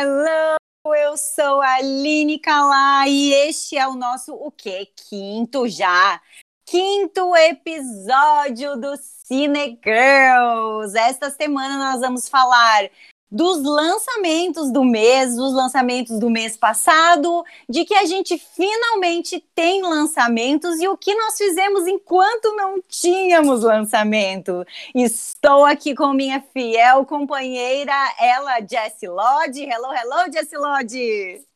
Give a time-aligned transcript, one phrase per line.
[0.00, 0.54] Hello,
[0.94, 4.92] eu sou a Aline Calá e este é o nosso o quê?
[4.94, 6.22] Quinto já.
[6.64, 10.96] Quinto episódio do Cine Girls.
[10.96, 12.88] Esta semana nós vamos falar
[13.30, 19.82] dos lançamentos do mês, dos lançamentos do mês passado, de que a gente finalmente tem
[19.82, 24.64] lançamentos e o que nós fizemos enquanto não tínhamos lançamento.
[24.94, 29.62] Estou aqui com minha fiel companheira, ela, Jessie Lodge.
[29.62, 31.48] Hello, hello, Jessie Lodge.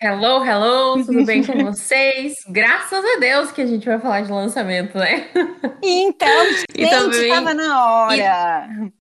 [0.00, 2.34] Hello, hello, tudo bem com vocês?
[2.48, 5.28] Graças a Deus que a gente vai falar de lançamento, né?
[5.82, 7.28] Então, gente, também...
[7.28, 8.68] tava na hora.
[8.86, 8.97] E...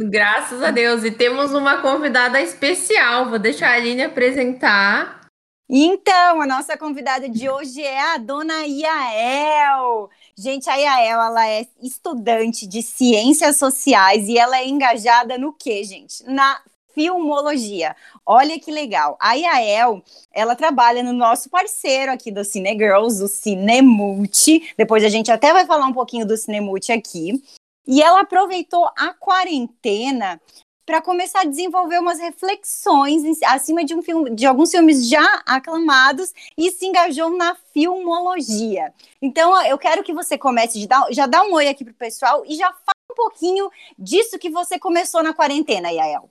[0.00, 1.02] Graças a Deus.
[1.02, 3.28] E temos uma convidada especial.
[3.28, 5.26] Vou deixar a Aline apresentar.
[5.68, 10.08] Então, a nossa convidada de hoje é a dona Iael.
[10.36, 15.82] Gente, a Iael, ela é estudante de ciências sociais e ela é engajada no quê,
[15.82, 16.24] gente?
[16.24, 16.60] Na
[16.94, 17.94] filmologia.
[18.24, 19.18] Olha que legal.
[19.20, 20.02] A Iael,
[20.32, 24.72] ela trabalha no nosso parceiro aqui do Cine Girls, o Cinemulti.
[24.76, 27.42] Depois a gente até vai falar um pouquinho do Cinemulti aqui.
[27.88, 30.38] E ela aproveitou a quarentena
[30.84, 35.42] para começar a desenvolver umas reflexões em, acima de, um filme, de alguns filmes já
[35.46, 38.92] aclamados e se engajou na filmologia.
[39.20, 42.56] Então, eu quero que você comece, dar, já dá um oi aqui pro pessoal e
[42.56, 46.30] já fala um pouquinho disso que você começou na quarentena, Yael.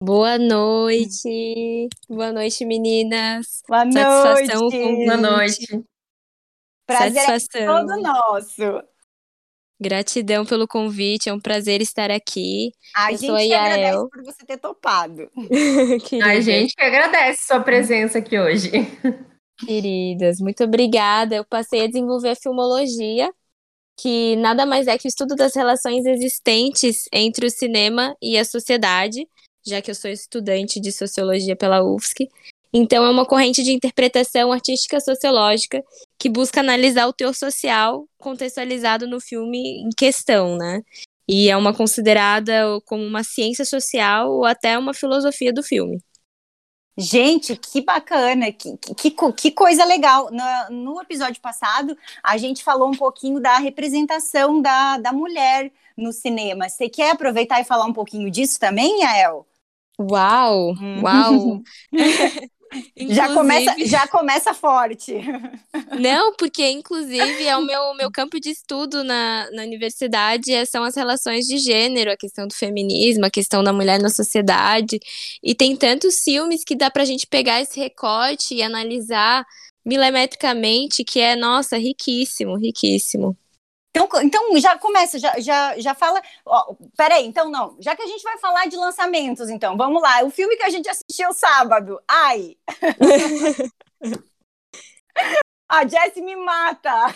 [0.00, 1.88] Boa noite.
[2.08, 3.62] Boa noite, meninas.
[3.68, 5.04] Boa Satisfação noite.
[5.04, 5.84] Boa noite.
[6.86, 7.60] Prazer Satisfação.
[7.60, 8.91] é todo nosso.
[9.82, 12.70] Gratidão pelo convite, é um prazer estar aqui.
[12.94, 15.30] A Eu gente que agradece por você ter topado.
[16.22, 18.70] a gente que agradece sua presença aqui hoje.
[19.58, 21.34] Queridas, muito obrigada.
[21.34, 23.32] Eu passei a desenvolver a filmologia,
[23.98, 28.44] que nada mais é que o estudo das relações existentes entre o cinema e a
[28.44, 29.26] sociedade,
[29.66, 32.28] já que eu sou estudante de sociologia pela UFSC.
[32.74, 35.84] Então, é uma corrente de interpretação artística sociológica
[36.18, 40.80] que busca analisar o teor social contextualizado no filme em questão, né?
[41.28, 45.98] E é uma considerada como uma ciência social ou até uma filosofia do filme.
[46.96, 50.30] Gente, que bacana, que, que, que coisa legal.
[50.30, 56.12] No, no, episódio passado, a gente falou um pouquinho da representação da, da mulher no
[56.12, 56.68] cinema.
[56.68, 59.46] Você quer aproveitar e falar um pouquinho disso também, Yael?
[59.98, 61.62] Uau, uau!
[62.96, 65.14] já começa, já começa forte.
[65.98, 70.84] Não, porque inclusive é o meu, meu campo de estudo na, na universidade é, são
[70.84, 74.98] as relações de gênero, a questão do feminismo, a questão da mulher na sociedade.
[75.42, 79.44] E tem tantos filmes que dá pra gente pegar esse recorte e analisar
[79.84, 83.36] milimetricamente que é, nossa, riquíssimo, riquíssimo.
[83.94, 86.22] Então, então já começa, já, já, já fala.
[86.46, 87.76] Ó, peraí, então não.
[87.78, 90.24] Já que a gente vai falar de lançamentos, então, vamos lá.
[90.24, 92.00] O filme que a gente assistiu sábado.
[92.08, 92.56] Ai!
[95.68, 97.14] a Jessie me mata!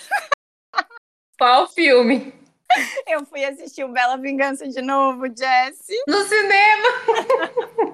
[1.39, 2.33] Qual filme?
[3.07, 5.97] Eu fui assistir o Bela Vingança de novo, Jessie.
[6.07, 6.89] No cinema!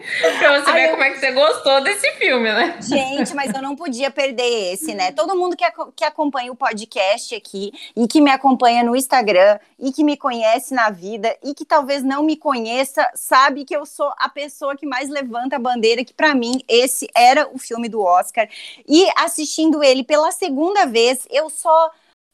[0.38, 0.91] pra você Ai, ver eu...
[0.93, 2.78] como é que você gostou desse filme, né?
[2.81, 5.12] Gente, mas eu não podia perder esse, né?
[5.12, 9.93] Todo mundo que, que acompanha o podcast aqui e que me acompanha no Instagram e
[9.93, 14.12] que me conhece na vida e que talvez não me conheça, sabe que eu sou
[14.19, 18.00] a pessoa que mais levanta a bandeira, que para mim esse era o filme do
[18.00, 18.49] Oscar.
[18.89, 21.91] E assistindo ele pela segunda vez, eu só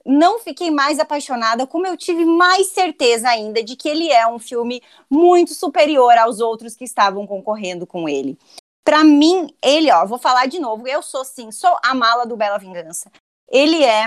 [0.08, 4.38] não fiquei mais apaixonada, como eu tive mais certeza ainda de que ele é um
[4.38, 8.38] filme muito superior aos outros que estavam concorrendo com ele.
[8.82, 12.38] Para mim, ele, ó, vou falar de novo, eu sou sim, sou a mala do
[12.38, 13.12] Bela Vingança.
[13.50, 14.06] Ele é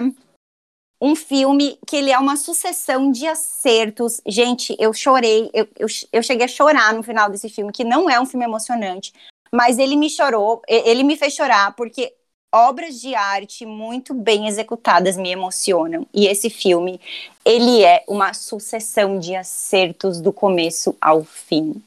[0.99, 4.21] um filme que ele é uma sucessão de acertos.
[4.25, 8.09] Gente, eu chorei, eu, eu, eu cheguei a chorar no final desse filme, que não
[8.09, 9.13] é um filme emocionante,
[9.51, 12.11] mas ele me chorou, ele me fez chorar, porque
[12.51, 16.05] obras de arte muito bem executadas me emocionam.
[16.13, 16.99] E esse filme,
[17.45, 21.81] ele é uma sucessão de acertos do começo ao fim.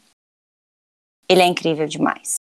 [1.28, 2.36] Ele é incrível demais.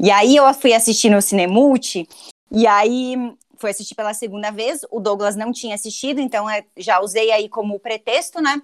[0.00, 2.08] E aí eu fui assistir no Cinemulti,
[2.50, 3.16] e aí
[3.58, 7.48] fui assistir pela segunda vez, o Douglas não tinha assistido, então é, já usei aí
[7.48, 8.60] como pretexto, né?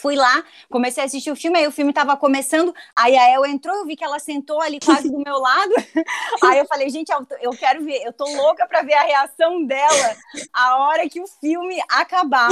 [0.00, 3.44] Fui lá, comecei a assistir o filme, aí o filme tava começando, aí a El
[3.46, 5.72] entrou, eu vi que ela sentou ali quase do meu lado.
[6.44, 7.10] Aí eu falei, gente,
[7.40, 10.16] eu quero ver, eu tô louca para ver a reação dela
[10.52, 12.48] a hora que o filme acabar.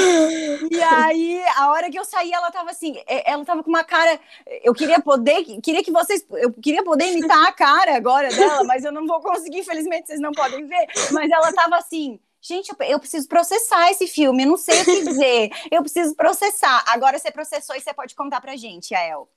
[0.71, 4.19] E aí, a hora que eu saí, ela tava assim, ela tava com uma cara,
[4.65, 8.85] eu queria poder, queria que vocês, eu queria poder imitar a cara agora dela, mas
[8.85, 12.99] eu não vou conseguir, infelizmente vocês não podem ver, mas ela tava assim, Gente, eu,
[13.01, 15.51] preciso processar esse filme, eu não sei o que dizer.
[15.71, 16.85] eu preciso processar.
[16.87, 19.29] Agora você processou e você pode contar pra gente, Ael.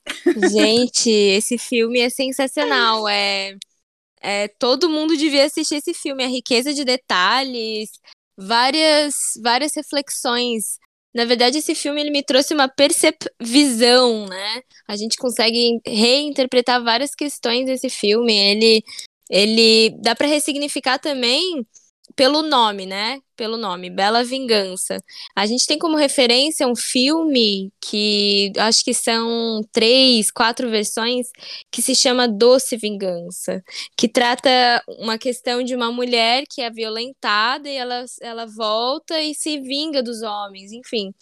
[0.52, 3.08] Gente, esse filme é sensacional.
[3.08, 3.56] É,
[4.22, 6.24] é, todo mundo devia assistir esse filme.
[6.24, 7.90] A riqueza de detalhes,
[8.38, 10.78] várias, várias reflexões.
[11.14, 14.62] Na verdade, esse filme ele me trouxe uma percepção, né?
[14.88, 18.38] A gente consegue reinterpretar várias questões desse filme.
[18.38, 18.84] Ele,
[19.30, 21.66] ele dá para ressignificar também
[22.20, 23.22] pelo nome, né?
[23.38, 24.98] Pelo nome, Bela Vingança.
[25.34, 31.28] A gente tem como referência um filme que acho que são três, quatro versões,
[31.72, 33.64] que se chama Doce Vingança,
[33.96, 34.50] que trata
[35.00, 40.04] uma questão de uma mulher que é violentada e ela, ela volta e se vinga
[40.04, 41.14] dos homens, enfim.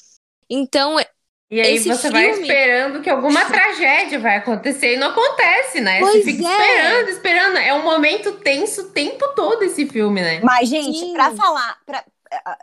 [0.50, 0.98] Então,
[1.50, 2.28] e aí Esse você filme...
[2.28, 6.00] vai esperando que alguma tragédia vai acontecer e não acontece, né?
[6.00, 6.52] Pois você fica é.
[6.52, 7.58] esperando, esperando.
[7.58, 10.42] É um momento tenso o tempo todo esse filme, né?
[10.44, 12.04] Mas, gente, para falar, pra,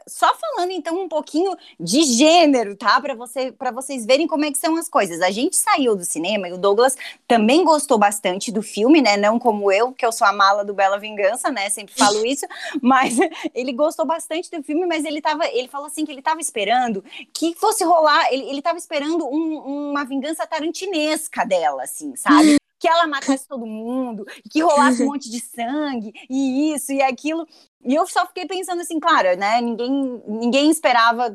[0.06, 3.00] só falando então um pouquinho de gênero, tá?
[3.00, 5.20] Para você, para vocês verem como é que são as coisas.
[5.20, 6.96] A gente saiu do cinema e o Douglas
[7.26, 9.16] também gostou bastante do filme, né?
[9.16, 11.68] Não como eu, que eu sou a mala do Bela Vingança, né?
[11.70, 12.46] Sempre falo isso,
[12.80, 13.16] mas
[13.54, 17.04] ele gostou bastante do filme, mas ele tava, ele falou assim que ele tava esperando
[17.32, 22.56] que fosse rolar, ele, ele tava esperando um, uma vingança tarantinesca dela, assim, sabe?
[22.84, 27.48] Que ela matasse todo mundo, que rolasse um monte de sangue, e isso e aquilo.
[27.82, 29.58] E eu só fiquei pensando assim, claro, né?
[29.62, 31.34] Ninguém, ninguém esperava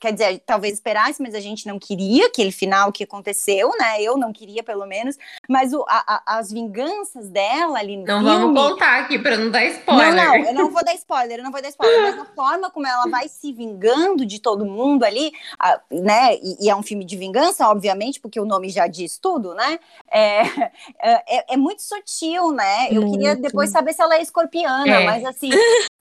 [0.00, 4.00] quer dizer, talvez esperasse, mas a gente não queria aquele final que aconteceu, né?
[4.00, 5.16] Eu não queria, pelo menos.
[5.48, 9.36] Mas o, a, a, as vinganças dela ali no Não filme, vamos contar aqui para
[9.36, 10.14] não dar spoiler.
[10.14, 12.02] Não, não, eu não vou dar spoiler, eu não vou dar spoiler.
[12.02, 16.34] Mas a forma como ela vai se vingando de todo mundo ali, a, né?
[16.36, 19.78] E, e, é um filme de vingança, obviamente, porque o nome já diz tudo, né?
[20.10, 20.42] É,
[21.00, 22.88] é, é muito sutil, né?
[22.90, 23.12] Eu muito.
[23.12, 25.04] queria depois saber se ela é escorpiana, é.
[25.04, 25.50] mas assim,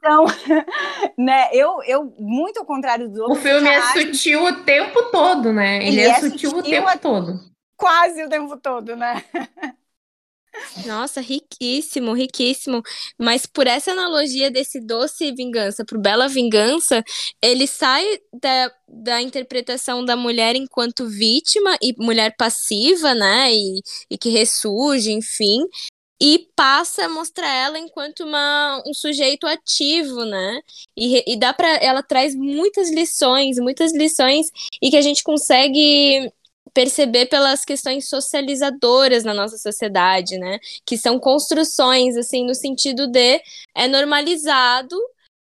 [0.01, 0.25] então,
[1.15, 3.37] né, eu, eu, muito ao contrário do outro.
[3.37, 5.77] O filme é sutil o tempo todo, né?
[5.77, 6.97] Ele, Ele é, é, sutil, sutil o tempo a...
[6.97, 7.39] todo.
[7.77, 9.23] Quase o tempo todo, né?
[10.85, 12.81] Nossa, riquíssimo, riquíssimo.
[13.17, 17.03] Mas por essa analogia desse doce vingança pro bela vingança,
[17.41, 18.03] ele sai
[18.33, 23.53] da, da interpretação da mulher enquanto vítima e mulher passiva, né?
[23.53, 25.65] E, e que ressurge, enfim,
[26.21, 30.61] e passa a mostrar ela enquanto uma, um sujeito ativo, né?
[30.95, 36.31] E, e dá para ela traz muitas lições, muitas lições e que a gente consegue
[36.75, 40.59] perceber pelas questões socializadoras na nossa sociedade, né?
[40.85, 43.41] Que são construções assim no sentido de
[43.75, 44.95] é normalizado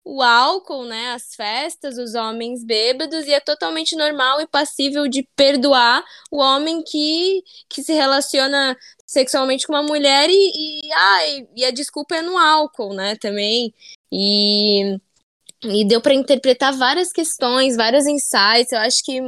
[0.04, 5.28] o álcool, né, as festas, os homens bêbados, e é totalmente normal e passível de
[5.36, 8.76] perdoar o homem que, que se relaciona
[9.10, 13.74] sexualmente com uma mulher e, e, e, e a desculpa é no álcool, né, também.
[14.10, 14.96] E,
[15.64, 18.70] e deu para interpretar várias questões, vários insights.
[18.70, 19.20] Eu acho que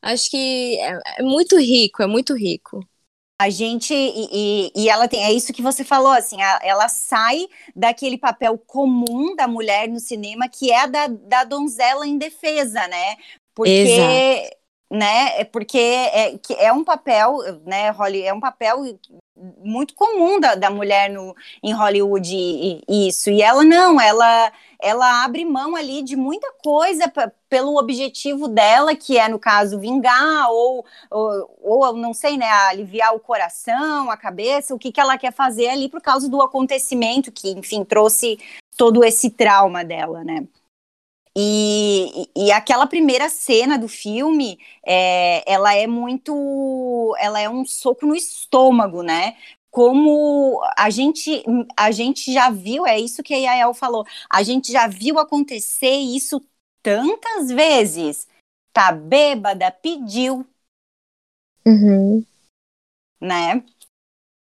[0.00, 2.80] acho que é, é muito rico, é muito rico.
[3.38, 7.46] A gente, e, e, ela tem, é isso que você falou, assim, a, ela sai
[7.74, 13.16] daquele papel comum da mulher no cinema, que é a da, da donzela indefesa, né?
[13.54, 14.56] Porque, Exato.
[14.90, 18.98] Né, é porque é, que é um papel, né, Holly, é um papel
[19.62, 24.52] muito comum da, da mulher no, em Hollywood, e, e isso, e ela não, ela
[24.80, 27.10] ela abre mão ali de muita coisa
[27.48, 33.14] pelo objetivo dela, que é, no caso, vingar ou, ou, ou, não sei, né, aliviar
[33.14, 37.32] o coração, a cabeça, o que, que ela quer fazer ali por causa do acontecimento
[37.32, 38.38] que, enfim, trouxe
[38.76, 40.46] todo esse trauma dela, né.
[41.38, 48.06] E, e, aquela primeira cena do filme, é, ela é muito, ela é um soco
[48.06, 49.36] no estômago, né?
[49.76, 51.44] como a gente,
[51.76, 55.96] a gente já viu, é isso que a Yael falou, a gente já viu acontecer
[55.96, 56.42] isso
[56.82, 58.26] tantas vezes.
[58.72, 60.46] Tá bêbada, pediu.
[61.66, 62.24] Uhum.
[63.20, 63.62] Né?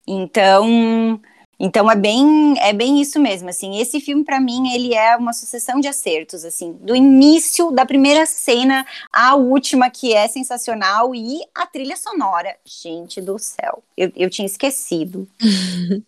[0.08, 1.22] Então,
[1.60, 3.80] então é bem, é bem isso mesmo, assim.
[3.80, 8.26] Esse filme para mim ele é uma sucessão de acertos, assim, do início da primeira
[8.26, 14.30] cena à última que é sensacional e a trilha sonora, gente do céu, eu, eu
[14.30, 15.28] tinha esquecido.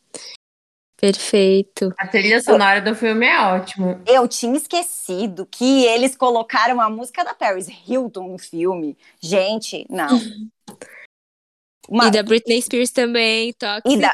[0.99, 1.93] Perfeito.
[1.97, 4.01] A trilha sonora do filme é ótima.
[4.05, 8.97] Eu tinha esquecido que eles colocaram a música da Paris Hilton no filme.
[9.21, 10.09] Gente, não.
[11.87, 12.07] Uma...
[12.07, 13.93] E da Britney Spears também, Toxic.
[13.93, 14.13] E da...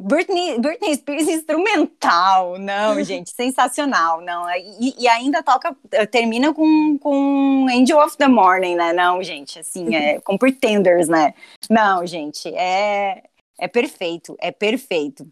[0.00, 5.76] Britney, Britney Spears instrumental, não, gente, sensacional, não, e, e, ainda toca,
[6.10, 11.34] termina com, com Angel of the Morning, né, não, gente, assim, é, com Pretenders, né,
[11.70, 13.22] não, gente, é,
[13.58, 15.26] é perfeito, é perfeito.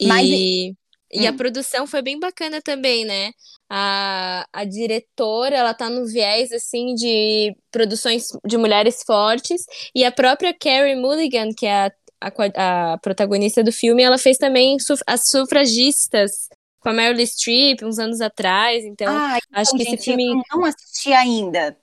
[0.00, 0.06] E...
[0.06, 0.76] Mas,
[1.12, 1.36] E a Hum.
[1.36, 3.30] produção foi bem bacana também, né?
[3.70, 9.64] A, a diretora, ela tá no viés, assim, de produções de mulheres fortes.
[9.94, 14.38] E a própria Carrie Mulligan, que é a, a, a protagonista do filme, ela fez
[14.38, 16.48] também suf- as sufragistas
[16.80, 18.84] com a Meryl Streep uns anos atrás.
[18.84, 21.76] Então, Ah, acho então, que esse gente, filme eu não assisti ainda.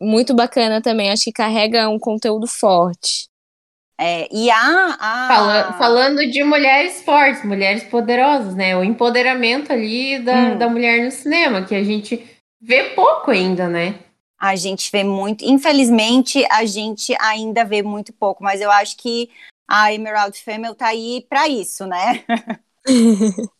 [0.00, 1.10] muito bacana também.
[1.10, 3.28] Acho que carrega um conteúdo forte.
[3.98, 5.28] É, e a, a...
[5.28, 8.76] Fala- falando de mulheres fortes, mulheres poderosas, né?
[8.76, 10.58] O empoderamento ali da, Hum.
[10.58, 12.24] da mulher no cinema, que a gente
[12.60, 13.94] vê pouco ainda, né?
[14.38, 19.30] A gente vê muito, infelizmente, a gente ainda vê muito pouco, mas eu acho que
[19.68, 22.24] a Emerald Fennell tá aí para isso, né?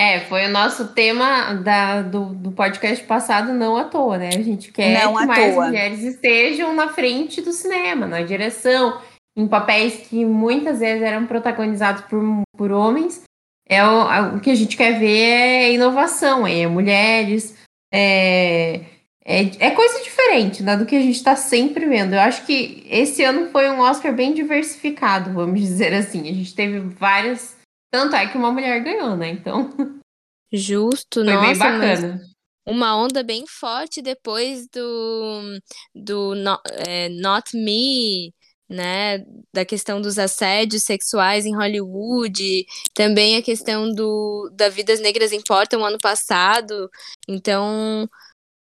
[0.00, 4.30] É, foi o nosso tema da, do, do podcast passado, não à toa, né?
[4.30, 5.66] A gente quer Não que mais toa.
[5.66, 9.00] mulheres estejam na frente do cinema, na direção,
[9.36, 12.20] em papéis que muitas vezes eram protagonizados por,
[12.56, 13.22] por homens.
[13.68, 17.56] É o, o que a gente quer ver é inovação, é mulheres,
[17.94, 18.80] é,
[19.24, 22.14] é, é coisa diferente né, do que a gente está sempre vendo.
[22.14, 26.22] Eu acho que esse ano foi um Oscar bem diversificado, vamos dizer assim.
[26.28, 27.56] A gente teve várias.
[27.92, 29.28] Tanto é que uma mulher ganhou, né?
[29.28, 29.70] Então.
[30.52, 32.20] Justo, Foi nossa, bem mas bacana.
[32.66, 35.58] uma onda bem forte depois do,
[35.94, 38.32] do no- é, Not Me,
[38.68, 39.24] né?
[39.54, 45.84] Da questão dos assédios sexuais em Hollywood, também a questão do da Vidas Negras Importam
[45.84, 46.90] ano passado.
[47.28, 48.08] Então,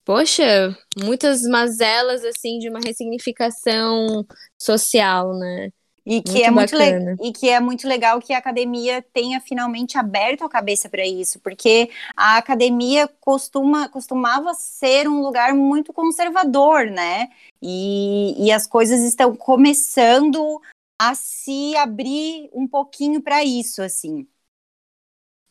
[0.09, 4.27] poxa, muitas mazelas assim de uma ressignificação
[4.59, 5.71] social, né?
[6.07, 9.39] E que, Muito é muito le- e que é muito legal que a academia tenha
[9.39, 15.93] finalmente aberto a cabeça para isso, porque a academia costuma, costumava ser um lugar muito
[15.93, 17.29] conservador, né?
[17.61, 20.59] E, e as coisas estão começando
[20.99, 24.27] a se abrir um pouquinho para isso, assim.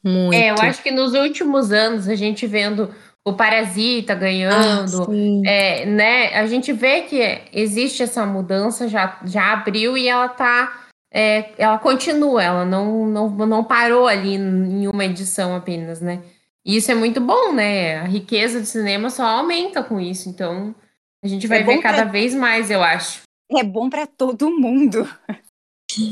[0.03, 0.35] Muito.
[0.35, 2.93] É, eu acho que nos últimos anos, a gente vendo
[3.29, 5.41] o Parasita Ah, ganhando, sim.
[5.45, 6.33] é, né?
[6.35, 10.85] A gente vê que existe essa mudança, já, já abriu e ela tá.
[11.11, 16.21] é, ela continua, ela não, não, não parou ali em uma edição apenas, né?
[16.65, 17.97] E isso é muito bom, né?
[17.99, 20.27] A riqueza do cinema só aumenta com isso.
[20.29, 20.75] Então,
[21.23, 24.49] a gente vai É ver cada pra- vez mais, eu acho, É bom para todo
[24.51, 25.07] mundo.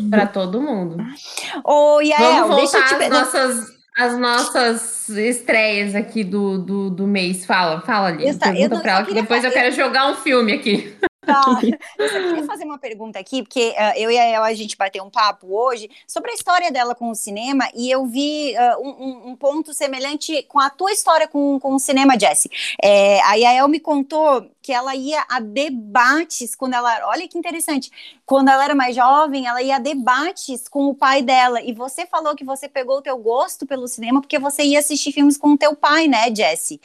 [0.10, 0.98] para todo mundo.
[1.64, 6.90] Ô, Yael, Vamos deixa eu voltar te às nossas, às nossas estreias aqui do, do,
[6.90, 7.46] do mês.
[7.46, 8.24] Fala, fala ali.
[8.24, 10.94] Só- eu Pergunta não- pra ela que depois fa- eu quero jogar um filme aqui.
[11.26, 11.60] Tá.
[11.98, 14.78] Eu só queria fazer uma pergunta aqui, porque ah, eu e a El, a gente
[14.78, 18.78] bateu um papo hoje sobre a história dela com o cinema, e eu vi ah,
[18.80, 22.50] um, um- ponto semelhante com a tua história com, com o cinema, Jessie.
[22.82, 27.08] É, a Yael me contou que ela ia a debates quando ela.
[27.10, 27.92] Olha que interessante.
[28.26, 31.62] Quando ela era mais jovem, ela ia a debates com o pai dela.
[31.62, 35.12] E você falou que você pegou o teu gosto pelo cinema porque você ia assistir
[35.12, 36.82] filmes com o teu pai, né, Jessie?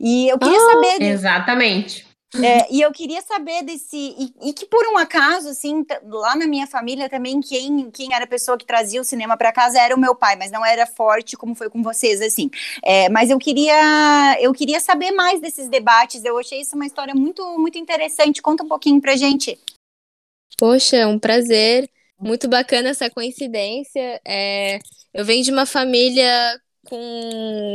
[0.00, 1.02] E eu queria Ah, saber.
[1.02, 2.07] Exatamente.
[2.36, 3.96] É, e eu queria saber desse.
[3.96, 8.24] E, e que por um acaso, assim, lá na minha família também, quem, quem era
[8.24, 10.86] a pessoa que trazia o cinema para casa era o meu pai, mas não era
[10.86, 12.50] forte como foi com vocês, assim.
[12.84, 16.22] É, mas eu queria, eu queria saber mais desses debates.
[16.22, 18.42] Eu achei isso uma história muito, muito interessante.
[18.42, 19.58] Conta um pouquinho pra gente.
[20.58, 21.88] Poxa, é um prazer.
[22.20, 24.20] Muito bacana essa coincidência.
[24.26, 24.80] É,
[25.14, 27.74] eu venho de uma família com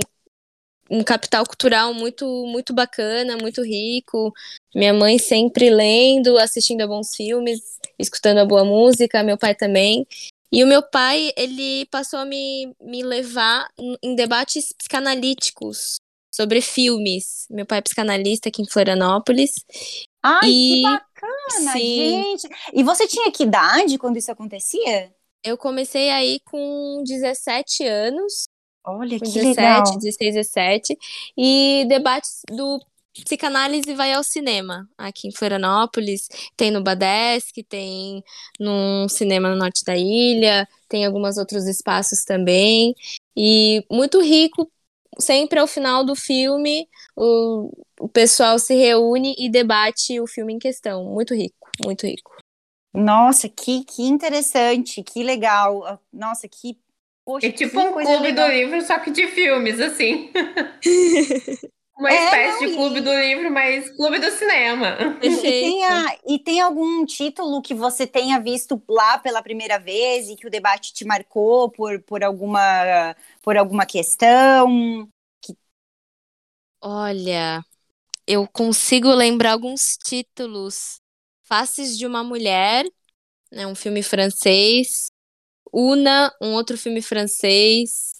[0.89, 4.33] um capital cultural muito, muito bacana, muito rico.
[4.75, 10.05] Minha mãe sempre lendo, assistindo a bons filmes, escutando a boa música, meu pai também.
[10.51, 13.67] E o meu pai, ele passou a me, me levar
[14.03, 15.95] em- debates psicanalíticos
[16.33, 17.47] sobre filmes.
[17.49, 19.53] Meu pai é psicanalista aqui em Florianópolis.
[20.21, 22.37] Ai, que E- bacana, Sim.
[22.37, 22.47] gente.
[22.73, 25.11] E você tinha que idade quando isso acontecia?
[25.43, 28.43] Eu comecei aí com 17 anos,
[28.85, 29.83] Olha, que 17, legal.
[29.99, 30.97] 16, 17,
[31.37, 32.79] e debates do
[33.23, 38.23] Psicanálise vai ao cinema, aqui em Florianópolis, tem no Badesc, tem
[38.59, 42.95] num cinema no norte da ilha, tem alguns outros espaços também,
[43.37, 44.69] e muito rico,
[45.19, 50.59] sempre ao final do filme, o, o pessoal se reúne e debate o filme em
[50.59, 52.31] questão, muito rico, muito rico.
[52.93, 55.99] Nossa, que, que interessante, que legal.
[56.11, 56.77] Nossa, que.
[57.25, 58.33] Poxa, É tipo que um clube legal.
[58.33, 60.31] do livro, só que de filmes, assim.
[61.97, 64.97] Uma É, espécie não, de clube e- do livro, mas clube do cinema.
[65.25, 70.27] E tem, a- e tem algum título que você tenha visto lá pela primeira vez
[70.29, 75.07] e que o debate te marcou por, por, alguma, por alguma questão?
[76.81, 77.63] Olha,
[78.27, 81.01] eu consigo lembrar alguns títulos.
[81.43, 82.85] Faces de uma Mulher,
[83.51, 85.11] né, um filme francês.
[85.73, 88.11] Una, um outro filme francês.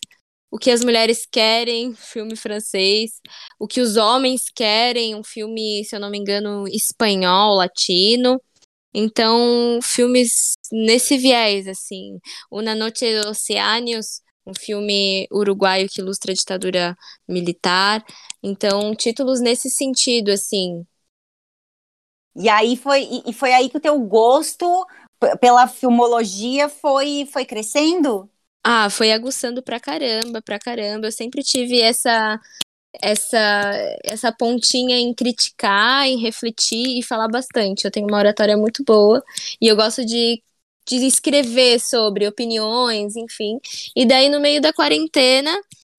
[0.52, 3.22] o que as mulheres querem, filme francês,
[3.60, 8.42] o que os homens querem, um filme, se eu não me engano, espanhol, latino.
[8.94, 12.20] Então, filmes nesse viés, assim.
[12.52, 18.06] Una Noche de Oceánios, um filme uruguaio que ilustra a ditadura militar.
[18.44, 20.86] Então, títulos nesse sentido, assim.
[22.36, 24.66] E aí foi, e foi aí que o teu gosto
[25.40, 28.30] pela filmologia foi, foi crescendo?
[28.64, 31.08] Ah, foi aguçando pra caramba, pra caramba.
[31.08, 32.40] Eu sempre tive essa
[33.02, 37.86] essa essa pontinha em criticar, em refletir e falar bastante.
[37.86, 39.24] Eu tenho uma oratória muito boa
[39.62, 40.42] e eu gosto de
[40.88, 43.60] de escrever sobre opiniões, enfim.
[43.96, 45.52] E daí no meio da quarentena,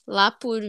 [0.06, 0.60] lá por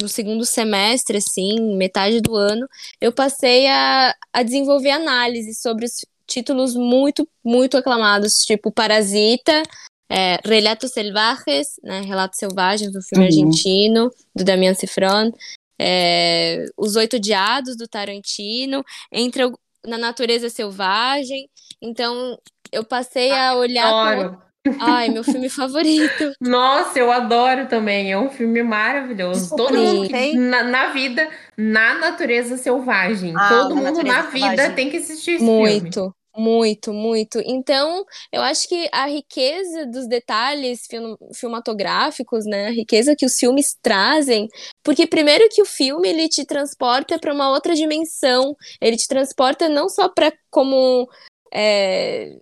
[0.00, 2.68] no segundo semestre, assim, metade do ano,
[3.00, 9.62] eu passei a, a desenvolver análise sobre os títulos muito, muito aclamados, tipo Parasita,
[10.08, 13.30] é, Relatos Selvagens, né, Relatos Selvagens, do filme uhum.
[13.30, 15.32] argentino, do Damian Cifron,
[15.78, 19.50] é, Os Oito Diados, do Tarantino, Entra
[19.86, 21.48] na Natureza Selvagem.
[21.80, 22.38] Então,
[22.72, 23.86] eu passei a olhar...
[23.86, 24.43] Adoro.
[24.80, 26.32] Ai, meu filme favorito.
[26.40, 28.12] Nossa, eu adoro também.
[28.12, 29.54] É um filme maravilhoso.
[29.54, 33.34] Todo mundo na, na, vida, na natureza selvagem.
[33.36, 34.74] Ah, Todo mundo na vida selvagem.
[34.74, 36.12] tem que assistir esse muito, filme.
[36.36, 37.40] Muito, muito.
[37.44, 43.34] Então, eu acho que a riqueza dos detalhes film filmatográficos, né, a riqueza que os
[43.34, 44.48] filmes trazem,
[44.82, 49.68] porque primeiro que o filme ele te transporta para uma outra dimensão, ele te transporta
[49.68, 51.08] não só para como
[51.52, 52.36] é,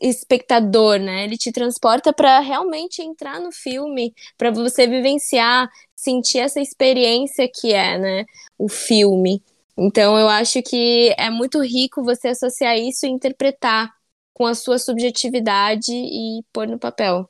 [0.00, 1.24] espectador, né?
[1.24, 7.72] Ele te transporta para realmente entrar no filme, para você vivenciar, sentir essa experiência que
[7.72, 8.24] é, né,
[8.56, 9.42] o filme.
[9.76, 13.92] Então eu acho que é muito rico você associar isso e interpretar
[14.32, 17.28] com a sua subjetividade e pôr no papel.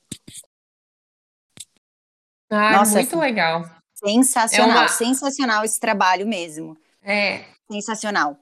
[2.51, 3.65] Ah, Nossa, muito legal.
[3.95, 4.89] Sensacional, é uma...
[4.89, 6.77] sensacional esse trabalho mesmo.
[7.03, 7.45] É.
[7.71, 8.39] Sensacional.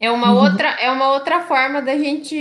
[0.00, 0.42] É uma uhum.
[0.42, 2.36] outra, é uma outra forma da gente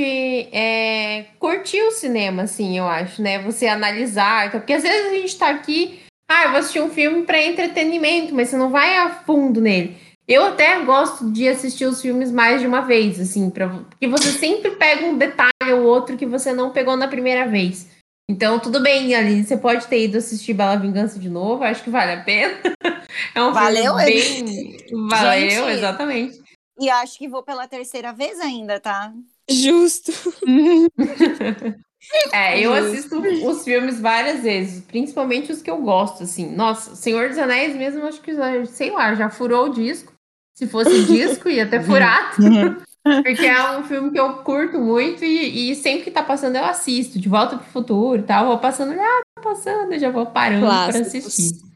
[0.52, 3.40] é, curtir o cinema, assim, eu acho, né?
[3.40, 7.24] Você analisar, porque às vezes a gente tá aqui, ah, eu vou assistir um filme
[7.24, 9.98] para entretenimento, mas você não vai a fundo nele.
[10.28, 14.32] Eu até gosto de assistir os filmes mais de uma vez, assim, pra, porque você
[14.34, 17.88] sempre pega um detalhe ou outro que você não pegou na primeira vez.
[18.30, 21.90] Então, tudo bem, Aline, você pode ter ido assistir Bela Vingança de novo, acho que
[21.90, 22.54] vale a pena.
[23.34, 25.08] É um Valeu, filme bem...
[25.10, 26.47] Valeu, Gente, exatamente.
[26.80, 29.12] E acho que vou pela terceira vez ainda, tá?
[29.50, 30.12] Justo.
[32.32, 36.54] é, eu assisto os filmes várias vezes, principalmente os que eu gosto, assim.
[36.56, 38.34] Nossa, Senhor dos Anéis mesmo, acho que,
[38.68, 40.14] sei lá, já furou o disco.
[40.54, 42.36] Se fosse disco, ia ter furado.
[43.24, 46.66] Porque é um filme que eu curto muito e, e, sempre que tá passando eu
[46.66, 48.48] assisto, de volta pro futuro e tal.
[48.48, 51.67] Vou passando, ah, tá passando, eu já vou parando para assistir.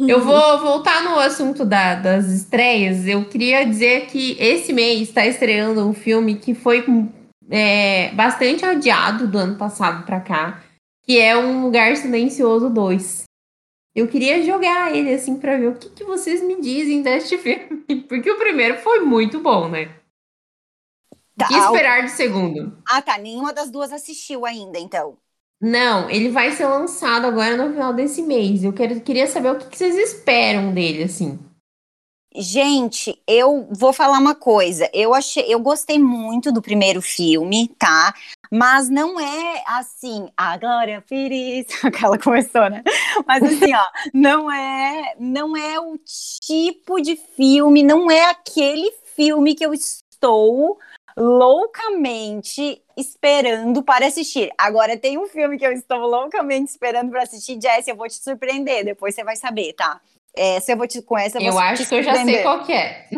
[0.00, 3.06] Eu vou voltar no assunto da, das estreias.
[3.06, 6.84] Eu queria dizer que esse mês está estreando um filme que foi
[7.50, 10.62] é, bastante adiado do ano passado para cá,
[11.02, 13.24] que é Um Lugar Silencioso 2.
[13.94, 18.02] Eu queria jogar ele assim para ver o que, que vocês me dizem deste filme,
[18.08, 19.92] porque o primeiro foi muito bom, né?
[21.36, 22.76] Tá, o que esperar de segundo?
[22.88, 23.16] Ah, tá.
[23.16, 25.16] Nenhuma das duas assistiu ainda, então.
[25.60, 28.62] Não, ele vai ser lançado agora no final desse mês.
[28.62, 31.38] Eu quero, queria saber o que, que vocês esperam dele, assim.
[32.40, 34.88] Gente, eu vou falar uma coisa.
[34.92, 38.14] Eu achei, eu gostei muito do primeiro filme, tá?
[38.52, 42.82] Mas não é assim, agora Pires, aquela começou, né?
[43.26, 45.98] Mas assim, ó, não é, não é o
[46.40, 50.78] tipo de filme, não é aquele filme que eu estou
[51.18, 54.50] loucamente esperando para assistir.
[54.56, 58.14] Agora tem um filme que eu estou loucamente esperando para assistir, Jess, eu vou te
[58.14, 60.00] surpreender, depois você vai saber, tá?
[60.36, 62.72] Essa eu vou te com essa eu, eu acho que eu já sei qual que
[62.72, 63.08] é.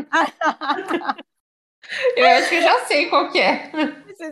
[2.16, 3.70] eu acho que eu já sei qual que é.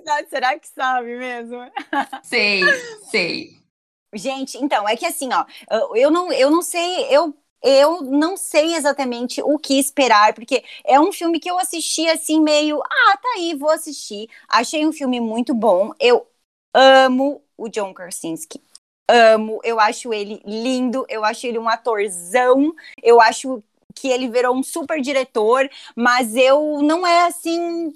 [0.05, 1.71] Sabe, será que sabe mesmo?
[2.23, 2.63] Sei,
[3.11, 3.59] sei.
[4.15, 5.45] Gente, então, é que assim, ó,
[5.95, 10.99] eu não, eu não sei, eu eu não sei exatamente o que esperar, porque é
[11.01, 14.29] um filme que eu assisti assim, meio, ah, tá aí, vou assistir.
[14.49, 15.93] Achei um filme muito bom.
[16.01, 16.27] Eu
[16.75, 18.63] amo o John Krasinski.
[19.11, 23.63] Amo, eu acho ele lindo, eu acho ele um atorzão, eu acho
[23.95, 27.93] que ele virou um super diretor, mas eu não é assim,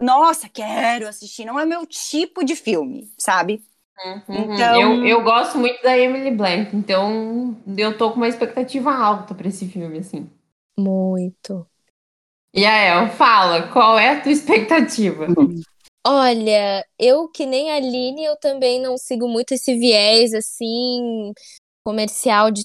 [0.00, 3.64] nossa, quero assistir, não é meu tipo de filme, sabe?
[4.04, 4.52] Uhum.
[4.52, 4.80] Então...
[4.80, 9.48] Eu, eu gosto muito da Emily Blunt, então eu tô com uma expectativa alta para
[9.48, 10.30] esse filme, assim.
[10.78, 11.66] Muito.
[12.54, 15.26] E a fala, qual é a tua expectativa?
[16.06, 21.32] Olha, eu que nem a Aline, eu também não sigo muito esse viés, assim,
[21.84, 22.64] comercial de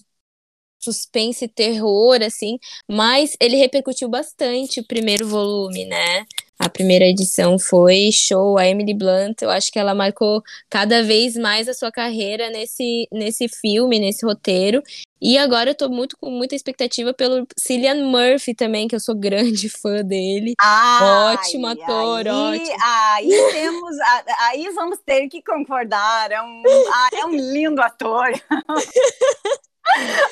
[0.79, 2.57] suspense e terror, assim,
[2.89, 6.25] mas ele repercutiu bastante o primeiro volume, né?
[6.63, 11.35] A primeira edição foi show, a Emily Blunt, eu acho que ela marcou cada vez
[11.35, 14.83] mais a sua carreira nesse, nesse filme, nesse roteiro.
[15.19, 19.15] E agora eu tô muito com muita expectativa pelo Cillian Murphy também, que eu sou
[19.15, 20.53] grande fã dele.
[20.61, 22.75] Ai, ótimo ator, aí, ótimo.
[22.83, 23.97] Aí temos,
[24.39, 26.63] aí vamos ter que concordar, é um,
[27.11, 28.29] é um lindo ator.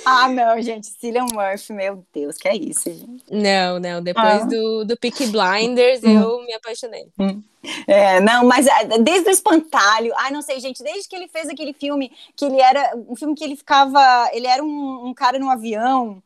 [0.06, 3.24] ah, não, gente, Cillian Murphy, meu Deus, que é isso, gente.
[3.30, 4.45] Não, não, depois ah.
[4.45, 6.22] do, do Peaky Blinders hum.
[6.22, 7.08] eu me apaixonei.
[7.19, 7.41] Hum.
[7.88, 11.50] É, não, mas ah, desde o espantalho, ai, não sei, gente, desde que ele fez
[11.50, 15.38] aquele filme, que ele era, um filme que ele ficava, ele era um, um cara
[15.38, 16.22] no avião.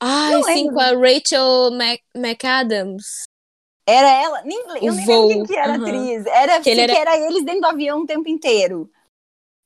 [0.00, 3.24] Ai, sim, com a Rachel Mac McAdams.
[3.86, 5.82] Era ela, nem, eu nem lembro quem que era uhum.
[5.82, 6.92] atriz, era, que, ele era...
[6.92, 8.90] que era eles dentro do avião o tempo inteiro.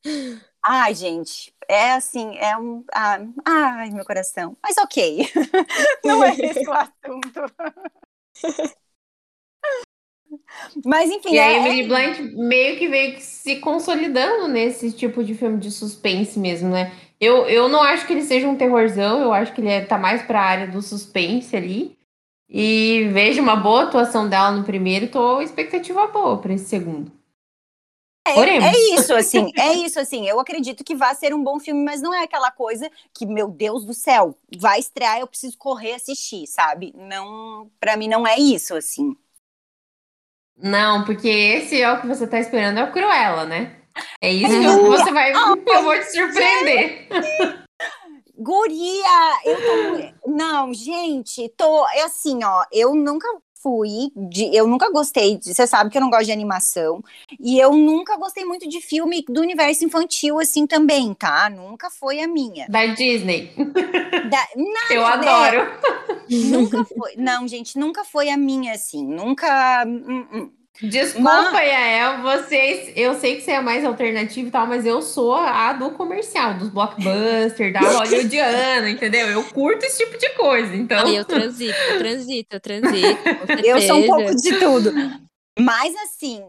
[0.64, 2.84] Ai, gente, é assim, é um.
[2.94, 4.56] Ah, ai, meu coração.
[4.62, 5.28] Mas ok.
[6.04, 7.40] Não é esse o assunto.
[10.84, 11.34] Mas enfim.
[11.34, 11.86] E é, a Emily é...
[11.86, 16.92] Blunt meio que veio se consolidando nesse tipo de filme de suspense mesmo, né?
[17.20, 19.96] Eu, eu não acho que ele seja um terrorzão, eu acho que ele é, tá
[19.96, 21.96] mais pra área do suspense ali.
[22.48, 27.10] E vejo uma boa atuação dela no primeiro, tô expectativa boa para esse segundo.
[28.24, 30.28] É, é, isso, assim, é isso, assim.
[30.28, 33.48] Eu acredito que vai ser um bom filme, mas não é aquela coisa que, meu
[33.48, 36.92] Deus do céu, vai estrear, eu preciso correr assistir, sabe?
[36.96, 39.16] Não, para mim não é isso, assim.
[40.56, 43.76] Não, porque esse é o que você tá esperando, é o Cruella, né?
[44.20, 47.08] É isso que você vai, eu vou te surpreender.
[48.38, 50.30] Guria, eu tô.
[50.30, 51.86] Não, gente, tô.
[51.88, 52.64] É assim, ó.
[52.72, 53.28] Eu nunca
[53.62, 57.02] fui de, eu nunca gostei de, você sabe que eu não gosto de animação,
[57.38, 61.48] e eu nunca gostei muito de filme do universo infantil assim também, tá?
[61.48, 62.66] Nunca foi a minha.
[62.68, 63.52] Da Disney.
[63.56, 65.70] Da, nada, eu adoro.
[66.28, 67.14] Nunca foi.
[67.16, 70.50] Não, gente, nunca foi a minha assim, nunca hum, hum.
[70.80, 71.68] Desculpa, mas...
[71.68, 72.92] Yael, vocês.
[72.96, 76.54] Eu sei que você é mais alternativo e tal, mas eu sou a do comercial,
[76.54, 79.28] dos blockbusters, da hollywoodiana, entendeu?
[79.28, 81.06] Eu curto esse tipo de coisa, então.
[81.08, 83.20] Eu transito, eu transito, eu transito.
[83.64, 84.92] eu sou um pouco de tudo.
[85.58, 86.42] Mas assim,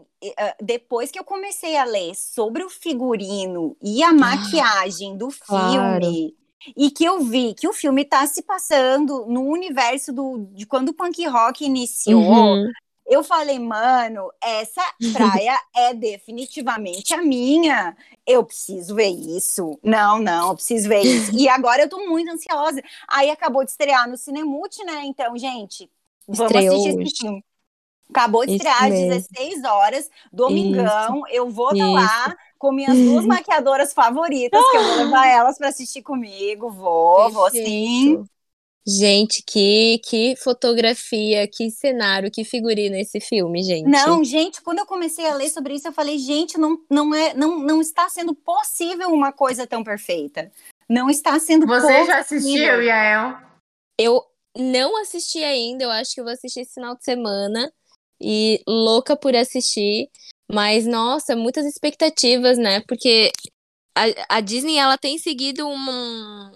[0.60, 6.00] depois que eu comecei a ler sobre o figurino e a ah, maquiagem do claro.
[6.00, 6.34] filme,
[6.76, 10.88] e que eu vi que o filme está se passando no universo do, de quando
[10.88, 12.70] o punk rock iniciou, uhum.
[13.06, 17.96] Eu falei, mano, essa praia é definitivamente a minha.
[18.26, 19.78] Eu preciso ver isso.
[19.82, 21.32] Não, não, eu preciso ver isso.
[21.36, 22.82] E agora eu tô muito ansiosa.
[23.08, 25.02] Aí acabou de estrear no Cinemute, né?
[25.04, 25.90] Então, gente,
[26.26, 27.44] vamos Estreou assistir esse filme.
[28.08, 31.16] Acabou de estrear às 16 horas, domingão.
[31.16, 31.26] Isso.
[31.30, 35.58] Eu vou estar tá lá com minhas duas maquiadoras favoritas, que eu vou levar elas
[35.58, 36.70] para assistir comigo.
[36.70, 37.34] Vou, Perfeito.
[37.34, 38.24] vou sim.
[38.86, 43.88] Gente, que, que fotografia, que cenário, que figurino esse filme, gente.
[43.88, 47.32] Não, gente, quando eu comecei a ler sobre isso, eu falei, gente, não, não, é,
[47.32, 50.52] não, não está sendo possível uma coisa tão perfeita.
[50.86, 52.06] Não está sendo Você possível.
[52.06, 53.38] já assistiu, Yael?
[53.98, 54.22] Eu
[54.54, 57.72] não assisti ainda, eu acho que eu vou assistir esse final de semana.
[58.20, 60.10] E louca por assistir.
[60.50, 62.80] Mas, nossa, muitas expectativas, né?
[62.86, 63.32] Porque
[63.96, 66.52] a, a Disney, ela tem seguido um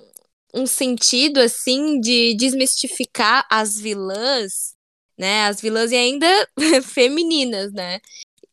[0.54, 4.74] um sentido assim de desmistificar as vilãs,
[5.18, 5.46] né?
[5.46, 6.26] As vilãs e ainda
[6.84, 8.00] femininas, né?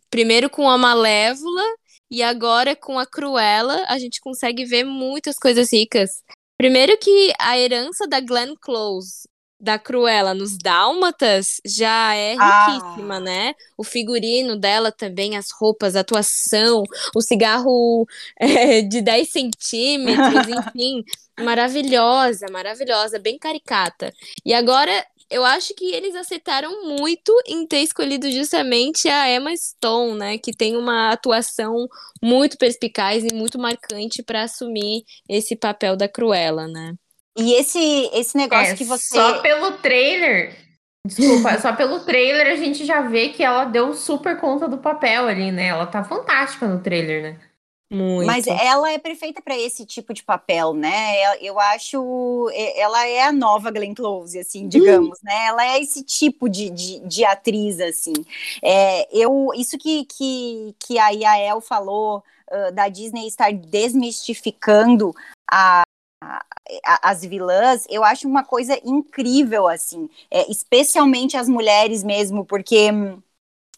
[0.10, 1.64] Primeiro com a Malévola
[2.10, 6.10] e agora com a Cruella, a gente consegue ver muitas coisas ricas.
[6.58, 9.28] Primeiro que a herança da Glenn Close
[9.60, 12.68] da Cruella nos Dálmatas já é ah.
[12.68, 13.20] riquíssima, ah.
[13.20, 13.56] né?
[13.78, 16.84] O figurino dela também, as roupas, a atuação,
[17.16, 18.06] o cigarro
[18.40, 21.04] é, de 10 centímetros, enfim,
[21.40, 24.14] maravilhosa, maravilhosa, bem caricata.
[24.46, 30.18] E agora eu acho que eles acertaram muito em ter escolhido justamente a Emma Stone,
[30.18, 30.38] né?
[30.38, 31.88] Que tem uma atuação
[32.22, 36.94] muito perspicaz e muito marcante para assumir esse papel da Cruella, né?
[37.38, 39.16] E esse, esse negócio é, que você.
[39.16, 40.56] Só pelo trailer.
[41.06, 45.28] Desculpa, só pelo trailer a gente já vê que ela deu super conta do papel
[45.28, 45.68] ali, né?
[45.68, 47.40] Ela tá fantástica no trailer, né?
[47.92, 48.26] Muito.
[48.26, 51.38] Mas ela é perfeita para esse tipo de papel, né?
[51.40, 52.50] Eu acho.
[52.76, 55.22] Ela é a nova Glenn Close, assim, digamos, hum.
[55.24, 55.46] né?
[55.46, 58.14] Ela é esse tipo de, de, de atriz, assim.
[58.64, 65.14] É, eu, isso que, que, que a Yael falou uh, da Disney estar desmistificando
[65.50, 65.84] a,
[67.02, 72.90] as vilãs, eu acho uma coisa incrível, assim, é, especialmente as mulheres mesmo, porque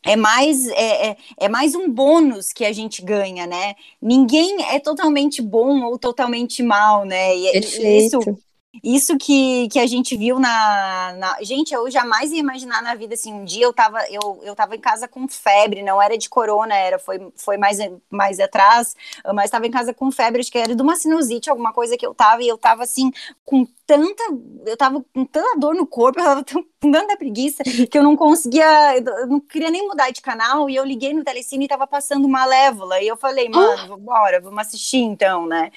[0.04, 3.76] é mais é, é, é, mais um bônus que a gente ganha, né?
[4.02, 7.36] Ninguém é totalmente bom ou totalmente mal, né?
[7.36, 8.20] E Perfeito.
[8.20, 8.47] isso
[8.84, 13.14] isso que, que a gente viu na, na, Gente, eu jamais ia imaginar na vida
[13.14, 13.34] assim.
[13.34, 16.76] Um dia eu tava, eu, eu tava em casa com febre, não era de corona,
[16.76, 17.78] era, foi, foi mais,
[18.10, 18.96] mais atrás,
[19.34, 22.06] mas estava em casa com febre, acho que era de uma sinusite, alguma coisa que
[22.06, 23.12] eu tava, e eu tava assim,
[23.46, 24.24] com tanta.
[24.66, 28.16] Eu tava com tanta dor no corpo, eu tava com tanta preguiça que eu não
[28.16, 31.88] conseguia, eu não queria nem mudar de canal, e eu liguei no telecine e tava
[31.88, 33.98] passando Malévola, e eu falei, mano, oh.
[33.98, 35.72] bora, vamos assistir então, né?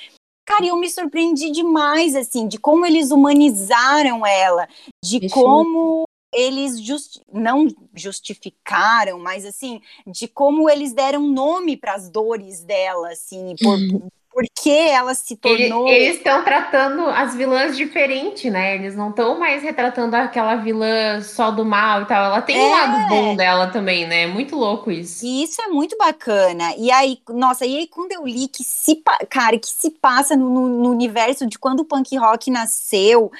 [0.51, 4.69] Cara, eu me surpreendi demais, assim, de como eles humanizaram ela,
[5.03, 6.03] de como
[6.35, 13.11] eles just, não justificaram, mas assim, de como eles deram nome para as dores dela,
[13.11, 15.89] assim, por, uhum porque ela se tornou.
[15.89, 18.77] Eles estão tratando as vilãs diferente, né?
[18.77, 22.25] Eles não estão mais retratando aquela vilã só do mal e tal.
[22.27, 22.65] Ela tem é.
[22.65, 24.27] um lado bom dela também, né?
[24.29, 25.27] Muito louco isso.
[25.27, 26.75] E isso é muito bacana.
[26.79, 30.69] E aí, nossa, e aí quando eu li que se, cara, que se passa no,
[30.69, 33.31] no universo de quando o punk rock nasceu,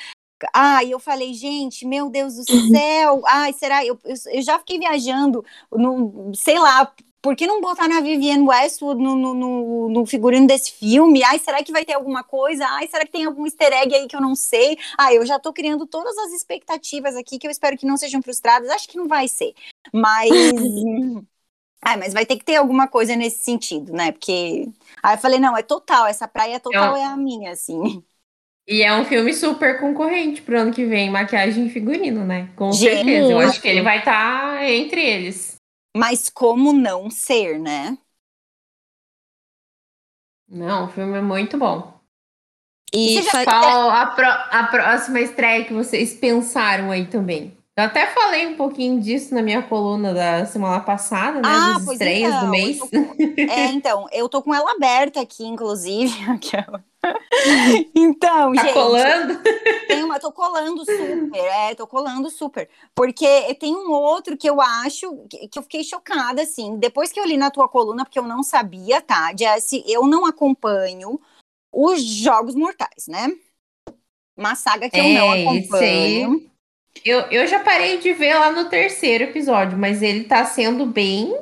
[0.55, 3.23] Ai, eu falei, gente, meu Deus do céu.
[3.27, 3.85] Ai, será?
[3.85, 6.91] Eu, eu, eu já fiquei viajando, no, sei lá,
[7.23, 11.23] por que não botar na Vivienne Westwood no, no, no, no, figurino desse filme?
[11.23, 12.65] Ai, será que vai ter alguma coisa?
[12.67, 14.79] Ai, será que tem algum easter egg aí que eu não sei?
[14.97, 18.23] Ai, eu já tô criando todas as expectativas aqui que eu espero que não sejam
[18.23, 18.71] frustradas.
[18.71, 19.53] Acho que não vai ser.
[19.93, 20.31] Mas.
[21.83, 24.13] Ai, mas vai ter que ter alguma coisa nesse sentido, né?
[24.13, 24.69] Porque.
[25.03, 28.03] Aí eu falei, não, é total, essa praia total é, é a minha, assim.
[28.69, 32.51] E é um filme super concorrente pro ano que vem, maquiagem e figurino, né?
[32.55, 33.33] Com Gente, certeza.
[33.33, 35.60] Eu acho que ele vai estar tá entre eles.
[35.97, 37.97] Mas como não ser, né?
[40.49, 41.99] Não, o filme é muito bom.
[42.93, 47.57] E qual a, pro, a próxima estreia que vocês pensaram aí também?
[47.81, 51.49] Eu até falei um pouquinho disso na minha coluna da semana passada, né?
[51.49, 52.79] Ah, das estreias então, do mês.
[52.79, 52.89] Com...
[53.39, 56.13] É, então, eu tô com ela aberta aqui, inclusive.
[56.31, 56.85] Aquela.
[57.95, 58.75] então, tá gente.
[58.75, 59.41] colando?
[59.89, 62.69] Tem uma, tô colando super, é, tô colando super.
[62.95, 66.77] Porque tem um outro que eu acho que, que eu fiquei chocada, assim.
[66.77, 69.33] Depois que eu li na tua coluna, porque eu não sabia, tá?
[69.35, 71.19] Jesse, eu não acompanho
[71.73, 73.33] os Jogos Mortais, né?
[74.37, 76.50] Uma saga que é, eu não acompanho.
[77.05, 81.35] Eu, eu já parei de ver lá no terceiro episódio, mas ele tá sendo bem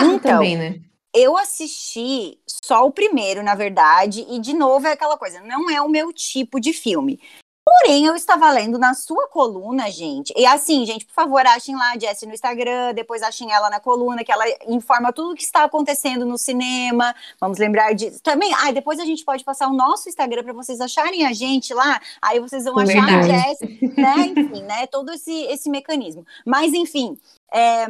[0.00, 0.80] então, também, né?
[1.14, 5.80] Eu assisti só o primeiro, na verdade, e de novo é aquela coisa, não é
[5.80, 7.20] o meu tipo de filme.
[7.80, 10.32] Porém, eu estava lendo na sua coluna, gente.
[10.36, 13.80] E assim, gente, por favor, achem lá a Jessie no Instagram, depois achem ela na
[13.80, 17.14] coluna, que ela informa tudo o que está acontecendo no cinema.
[17.40, 18.20] Vamos lembrar disso.
[18.22, 21.74] Também, ah, depois a gente pode passar o nosso Instagram para vocês acharem a gente
[21.74, 22.00] lá.
[22.22, 23.32] Aí vocês vão achar Verdade.
[23.32, 24.14] a Jessie, né?
[24.28, 24.86] Enfim, né?
[24.86, 26.24] Todo esse, esse mecanismo.
[26.46, 27.18] Mas, enfim.
[27.52, 27.86] É...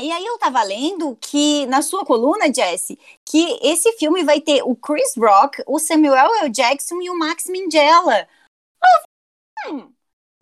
[0.00, 4.62] E aí eu tava lendo que, na sua coluna, Jesse, que esse filme vai ter
[4.62, 6.50] o Chris Rock, o Samuel L.
[6.50, 8.28] Jackson e o Max Minghella.
[9.70, 9.92] Hum,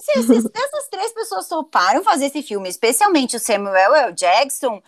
[0.00, 0.12] se,
[0.54, 4.12] essas três pessoas toparam fazer esse filme, especialmente o Samuel L.
[4.12, 4.82] Jackson,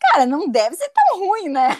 [0.00, 1.70] cara, não deve ser tão ruim, né?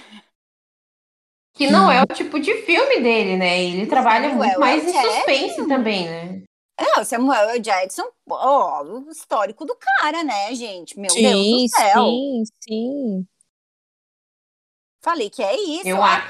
[1.55, 3.62] Que não é o tipo de filme dele, né?
[3.64, 6.42] Ele trabalha Samuel muito mais em suspense também, né?
[6.79, 7.61] É, o Samuel L.
[7.61, 10.96] Jackson, ó, o histórico do cara, né, gente?
[10.96, 12.05] Meu sim, Deus do céu.
[12.05, 13.27] Sim, sim.
[15.03, 15.88] Falei que é isso.
[15.88, 16.29] Eu acho.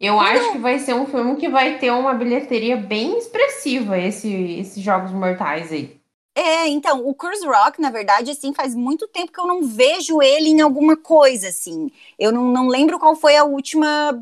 [0.00, 4.32] Eu acho que vai ser um filme que vai ter uma bilheteria bem expressiva, esse,
[4.60, 5.98] esses Jogos Mortais aí.
[6.36, 10.22] É, então, o Chris Rock, na verdade, assim, faz muito tempo que eu não vejo
[10.22, 11.90] ele em alguma coisa, assim.
[12.16, 14.16] Eu não, não lembro qual foi a última.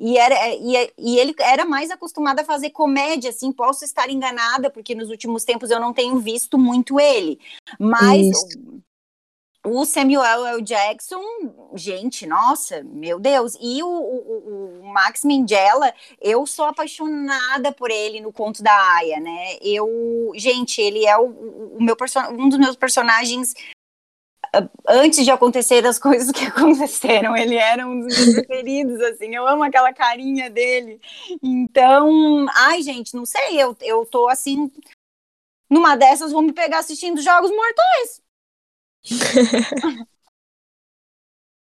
[0.00, 3.52] E, era, e, e ele era mais acostumado a fazer comédia, assim.
[3.52, 7.38] Posso estar enganada, porque nos últimos tempos eu não tenho visto muito ele.
[7.78, 8.82] Mas Isso
[9.64, 10.62] o Samuel L.
[10.62, 11.22] Jackson,
[11.74, 13.56] gente, nossa, meu Deus.
[13.60, 19.18] E o, o, o, Max Minghella, eu sou apaixonada por ele no Conto da Aya,
[19.18, 19.56] né?
[19.62, 21.96] Eu, gente, ele é o, o meu
[22.38, 23.54] um dos meus personagens
[24.52, 29.34] ah, antes de acontecer as coisas que aconteceram, ele era um dos meus preferidos, assim,
[29.34, 31.00] eu amo aquela carinha dele.
[31.42, 34.70] Então, ai, gente, não sei, eu, eu tô assim,
[35.70, 38.23] numa dessas vou me pegar assistindo Jogos Mortais.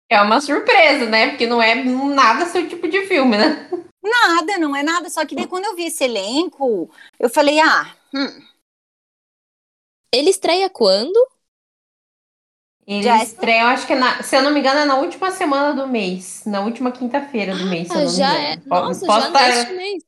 [0.09, 1.29] É uma surpresa, né?
[1.29, 3.67] Porque não é nada seu tipo de filme, né?
[4.03, 5.09] Nada, não é nada.
[5.09, 7.95] Só que daí quando eu vi esse elenco, eu falei, ah.
[8.13, 8.41] Hum.
[10.13, 11.17] Ele estreia quando?
[12.85, 14.97] Ele já estreia, eu acho que, é na, se eu não me engano, é na
[14.97, 16.43] última semana do mês.
[16.45, 18.61] Na última quinta-feira do mês, se eu não já me engano.
[18.65, 19.47] É, nossa, Posso já estar...
[19.47, 20.03] neste mês.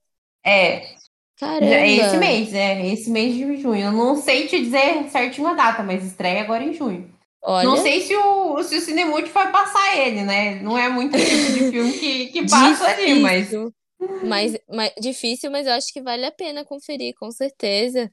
[0.46, 0.96] É.
[1.40, 1.66] Caramba.
[1.66, 2.86] É esse mês, é.
[2.88, 3.86] Esse mês de junho.
[3.86, 7.15] Eu não sei te dizer certinho a data, mas estreia agora em junho.
[7.46, 10.56] Olha, Não sei se o, se o Cinemude vai passar ele, né?
[10.62, 13.46] Não é muito tipo de filme que, que passa ali, mas.
[13.46, 13.74] difícil.
[14.22, 18.12] Mas, mas difícil, mas eu acho que vale a pena conferir, com certeza.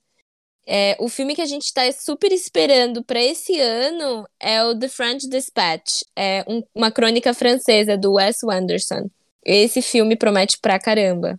[0.67, 4.89] É, o filme que a gente tá super esperando para esse ano é o The
[4.89, 9.11] French Dispatch, é um- uma crônica francesa do Wes Anderson.
[9.45, 11.39] Esse filme promete pra caramba.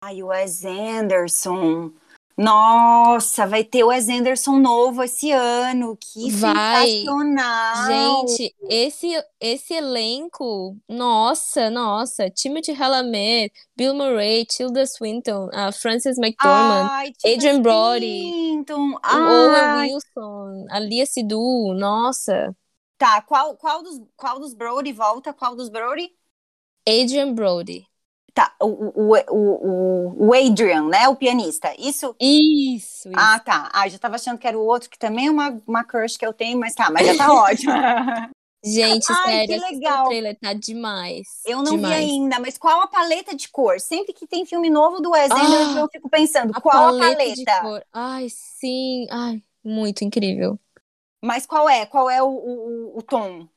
[0.00, 1.92] Ai, o Wes Anderson.
[2.36, 5.96] Nossa, vai ter o Wes Anderson novo esse ano.
[5.96, 6.86] Que Vai.
[6.86, 8.26] sensacional.
[8.28, 16.88] Gente, esse, esse elenco, nossa, nossa, Timothée Chalamet, Bill Murray, Tilda Swinton, a Frances McDormand,
[16.90, 18.98] Ai, Adrian Brody, Swinton.
[19.02, 22.54] Owen Wilson, a Lia Seydoux, nossa,
[22.98, 25.32] Tá, qual, qual, dos, qual dos Brody volta?
[25.32, 26.10] Qual dos Brody?
[26.88, 27.86] Adrian Brody.
[28.36, 31.08] Tá, o, o, o, o, Adrian, né?
[31.08, 31.74] O pianista.
[31.78, 32.16] Isso?
[32.20, 33.34] Isso, isso.
[33.34, 33.70] Ah, tá.
[33.74, 36.26] Ah, já tava achando que era o outro, que também é uma, uma crush que
[36.26, 37.86] eu tenho, mas tá, mas já tá ótimo.
[38.64, 39.94] Gente, Ai, sério, que legal.
[39.94, 41.28] o trailer tá demais.
[41.44, 41.78] Eu não demais.
[41.78, 43.78] vi ainda, mas qual a paleta de cor?
[43.80, 46.92] Sempre que tem filme novo do Wes Ah, Anderson, eu fico pensando, A qual a
[46.92, 47.52] paleta de paleta?
[47.58, 47.84] cor.
[47.92, 50.58] Ai, sim, ai, muito incrível.
[51.22, 51.86] Mas qual é?
[51.86, 53.48] Qual é o, o- o tom?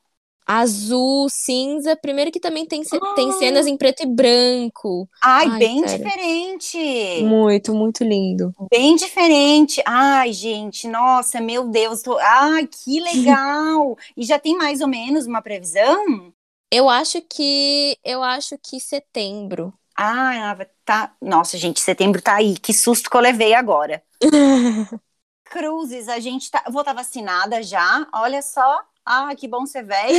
[0.52, 3.34] Azul, cinza, primeiro que também tem, ce- tem Ah.
[3.34, 5.08] cenas em preto e branco.
[5.22, 6.78] Ai, Ai, bem diferente.
[7.24, 8.52] Muito, muito lindo.
[8.72, 9.80] Bem diferente.
[9.86, 12.02] Ai, gente, nossa, meu Deus.
[12.02, 12.18] Tô...
[12.18, 13.96] Ai, que legal.
[14.18, 16.34] E já tem mais ou menos uma previsão?
[16.72, 19.74] Eu acho que eu acho que setembro.
[19.96, 21.14] Ah, tá.
[21.22, 22.58] Nossa, gente, setembro tá aí.
[22.58, 24.02] Que susto que eu levei agora.
[25.46, 26.64] Cruzes, a gente tá.
[26.70, 28.08] Vou estar vacinada já.
[28.14, 28.82] Olha só.
[29.12, 30.13] Ah, que bom ser velha.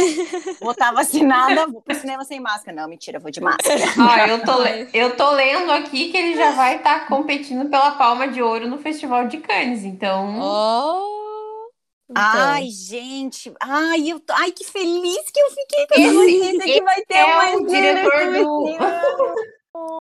[0.60, 1.64] Vou estar vacinada.
[1.68, 2.76] Vou pro cinema sem máscara.
[2.76, 3.80] Não, mentira, vou de máscara.
[3.96, 8.26] Ó, eu tô, eu tô lendo aqui que ele já vai estar competindo pela Palma
[8.26, 10.40] de Ouro no Festival de Cannes, então.
[10.40, 11.68] Oh!
[12.10, 13.54] Então, Ai, gente.
[13.62, 14.32] Ai, eu tô...
[14.32, 17.66] Ai, que feliz que eu fiquei com essa notícia que vai ter é mais o
[17.66, 18.76] diretor do-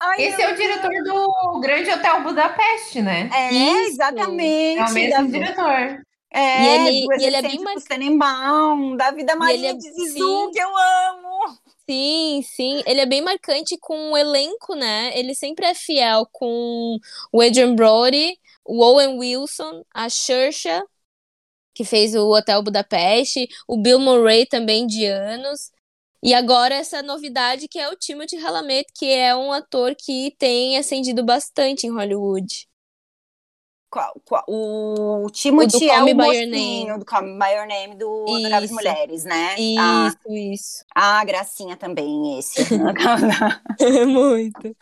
[0.00, 3.28] Ai, Esse é o diretor do Grande Hotel Budapeste, né?
[3.34, 3.90] É, Isso.
[3.90, 4.80] exatamente.
[4.80, 6.07] É o mesmo da- diretor.
[6.30, 9.80] É, E ele- do e ele é bem mais- Tenenbaum, da Vida Maria é- de
[9.80, 10.50] Zizu, sim.
[10.52, 11.58] que eu amo.
[11.88, 12.82] Sim, sim.
[12.86, 15.10] Ele é bem marcante com o elenco, né?
[15.18, 16.98] Ele sempre é fiel com
[17.32, 20.68] o Adrian Brody, o Owen Wilson, a Saoirse,
[21.74, 25.70] que fez o Hotel Budapeste, o Bill Murray também de anos.
[26.22, 30.76] E agora essa novidade que é o Timothée Chalamet, que é um ator que tem
[30.76, 32.67] ascendido bastante em Hollywood.
[33.90, 38.26] Qual, qual- o Timothy O é o mocinho do Call Me By Your Name do
[38.36, 38.74] Adoráveis Isso.
[38.74, 39.56] Mulheres, né?
[39.78, 40.84] Ah, Isso, isso.
[40.94, 42.60] ah, gracinha também esse.
[44.06, 44.76] Muito.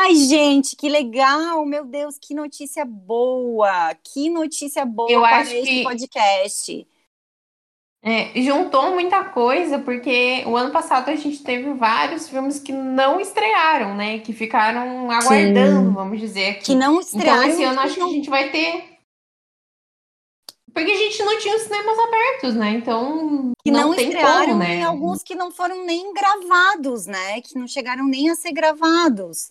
[0.00, 1.64] Ai, gente, que legal!
[1.64, 3.94] Meu Deus, que notícia boa!
[4.02, 6.88] Que notícia boa Eu para acho esse que- podcast.
[8.08, 13.20] É, juntou muita coisa, porque o ano passado a gente teve vários filmes que não
[13.20, 14.20] estrearam, né?
[14.20, 16.64] Que ficaram aguardando, vamos dizer aqui.
[16.64, 17.42] Que não Então, estrearam.
[17.42, 18.96] esse ano acho que não- a gente vai ter.
[20.72, 22.70] Porque a gente não tinha os cinemas abertos, né?
[22.70, 23.52] Então.
[23.62, 24.78] que não, tem estrearam como, né?
[24.78, 27.42] e alguns que não foram nem gravados, né?
[27.42, 29.48] Que não chegaram nem a ser gravados.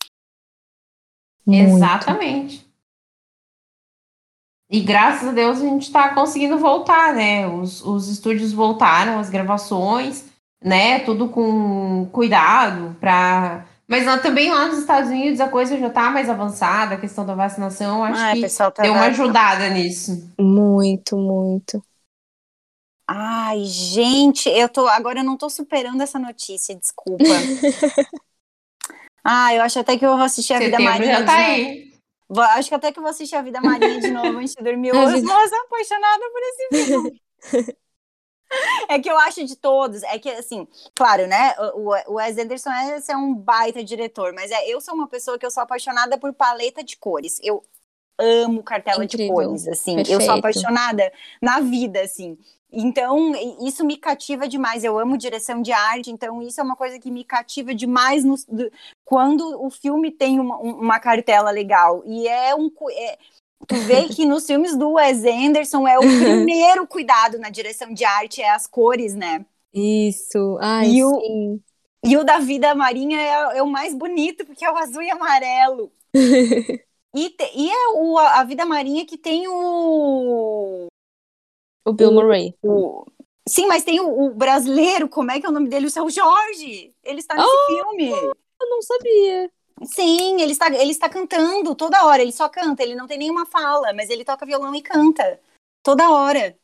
[1.47, 2.66] Exatamente.
[4.69, 7.47] E graças a Deus a gente tá conseguindo voltar, né?
[7.47, 10.25] Os, os estúdios voltaram, as gravações,
[10.61, 10.99] né?
[10.99, 13.65] Tudo com cuidado para.
[13.87, 17.25] Mas lá, também lá nos Estados Unidos a coisa já tá mais avançada, a questão
[17.25, 20.29] da vacinação, acho Ai, que pessoal, tá deu uma ajudada nisso.
[20.37, 21.81] Muito, muito.
[23.07, 24.85] Ai, gente, eu tô.
[24.89, 27.23] Agora eu não tô superando essa notícia, desculpa.
[29.23, 31.19] ah, eu acho até que eu vou assistir a Vida Setembro Maria.
[31.19, 31.53] já tá de novo.
[31.53, 31.96] aí.
[32.29, 34.89] Acho que até que eu vou assistir a Vida Maria de novo antes de dormir.
[34.95, 35.33] Eu Vida-
[35.65, 37.21] apaixonada por esse filme.
[38.87, 41.53] É que eu acho de todos, é que assim, claro, né?
[41.73, 45.37] O, o Wes Anderson é, é um baita diretor, mas é, eu sou uma pessoa
[45.37, 47.39] que eu sou apaixonada por paleta de cores.
[47.43, 47.61] Eu
[48.17, 49.33] amo cartela de Incrível.
[49.33, 49.97] cores, assim.
[49.99, 50.39] Eu sou Perfeito.
[50.39, 51.11] apaixonada
[51.41, 52.37] na vida, assim.
[52.71, 53.33] Então,
[53.65, 54.83] isso me cativa demais.
[54.83, 58.35] Eu amo direção de arte, então isso é uma coisa que me cativa demais no-
[58.47, 58.71] do-
[59.07, 62.03] quando o filme tem uma, um- uma cartela legal.
[62.05, 62.69] E é um.
[62.91, 63.17] é-
[63.65, 68.03] tu vê que nos filmes do Wes Anderson é o primeiro cuidado na direção de
[68.03, 69.45] arte, é as cores, né?
[69.73, 70.57] Isso.
[70.59, 71.63] Ai, E o- sim.
[72.05, 75.09] E o da Vida Marinha é, é o mais bonito, porque é o azul e
[75.09, 75.91] amarelo.
[77.15, 80.87] E, te- e é o, a Vida Marinha que tem o,
[81.85, 82.53] O Bill Murray.
[82.63, 83.05] o-
[83.47, 85.87] Sim, mas tem o, o brasileiro, como é que é o nome dele?
[85.87, 86.93] O seu Jorge.
[87.03, 87.65] Ele está nesse Oh!
[87.65, 88.11] filme.
[88.59, 89.51] Eu não sabia.
[89.83, 92.21] Sim, ele está, ele está cantando toda hora.
[92.21, 95.39] Ele só canta, ele não tem nenhuma fala, mas ele toca violão e canta.
[95.83, 96.57] toda hora.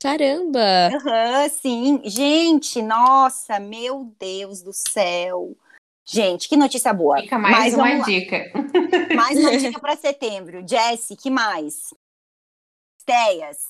[0.00, 0.90] Caramba!
[0.94, 2.00] Aham, sim.
[2.04, 5.56] Gente, nossa, meu Deus do céu.
[6.06, 7.20] Gente, que notícia boa.
[7.20, 8.50] Fica mais Mas uma dica.
[9.14, 10.66] Mais uma dica para setembro.
[10.66, 11.92] Jesse, que mais?
[12.98, 13.66] Esteias.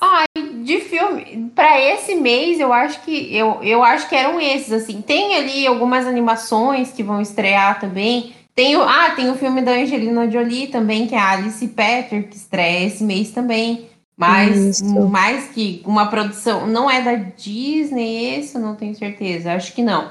[0.69, 5.01] De filme, para esse mês, eu acho que eu, eu acho que eram esses assim.
[5.01, 8.35] Tem ali algumas animações que vão estrear também.
[8.55, 12.29] Tem o, ah, tem o filme da Angelina Jolie também, que é a Alice Petter,
[12.29, 13.89] que estreia esse mês também.
[14.15, 15.09] Mas Isso.
[15.09, 19.55] mais que uma produção, não é da Disney esse, eu não tenho certeza.
[19.55, 20.11] Acho que não.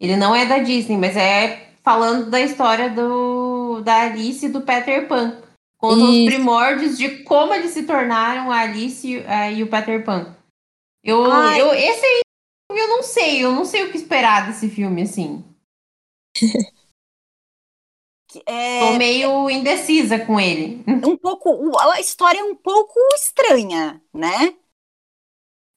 [0.00, 4.62] Ele não é da Disney, mas é falando da história do da Alice e do
[4.62, 5.36] Peter Pan.
[5.82, 10.04] Conta os primórdios de como eles se tornaram a Alice e, eh, e o Peter
[10.04, 10.36] Pan.
[11.02, 11.60] Eu, Ai.
[11.60, 12.20] eu, esse aí,
[12.70, 15.44] eu não sei, eu não sei o que esperar desse filme, assim.
[18.46, 20.82] É, Tô meio indecisa com ele.
[21.06, 24.54] um pouco, a história é um pouco estranha, né?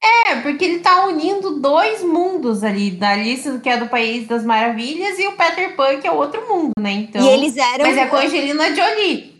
[0.01, 4.45] É, porque ele tá unindo dois mundos ali, da Alice, que é do País das
[4.45, 6.91] Maravilhas, e o Peter Pan, que é outro mundo, né?
[6.91, 9.34] Então, e eles eram, mas é com a Angelina Jolie.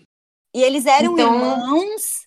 [0.55, 2.23] E eles eram Então- irmãos.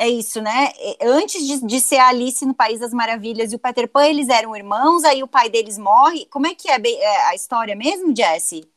[0.00, 0.70] É isso, né?
[1.02, 4.28] Antes de, de ser a Alice no País das Maravilhas e o Peter Pan, eles
[4.28, 6.24] eram irmãos, aí o pai deles morre.
[6.26, 8.68] Como é que é, é a história mesmo, Jesse?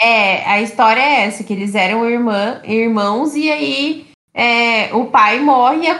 [0.00, 5.38] É, a história é essa, que eles eram irmã, irmãos, e aí é, o pai
[5.38, 5.96] morre e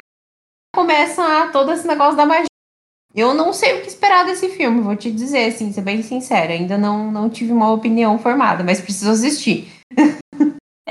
[0.75, 2.47] começa todo esse negócio da magia.
[3.15, 6.53] Eu não sei o que esperar desse filme, vou te dizer, assim, ser bem sincera.
[6.53, 9.69] Ainda não, não tive uma opinião formada, mas preciso assistir.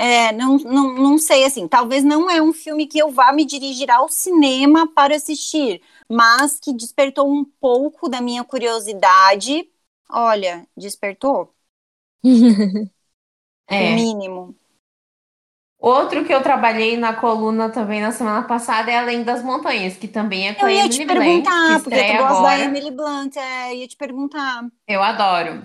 [0.00, 3.44] É, não, não, não sei, assim, talvez não é um filme que eu vá me
[3.44, 9.68] dirigir ao cinema para assistir, mas que despertou um pouco da minha curiosidade.
[10.08, 11.52] Olha, despertou,
[13.76, 13.98] o É.
[13.98, 14.54] mínimo.
[15.80, 20.06] Outro que eu trabalhei na coluna também na semana passada é Além das Montanhas, que
[20.08, 22.58] também é com Eu a ia Emily te Blunt, perguntar, que porque tu gosta agora.
[22.58, 24.62] da Emily Blunt, é, ia te perguntar.
[24.88, 25.62] Eu adoro.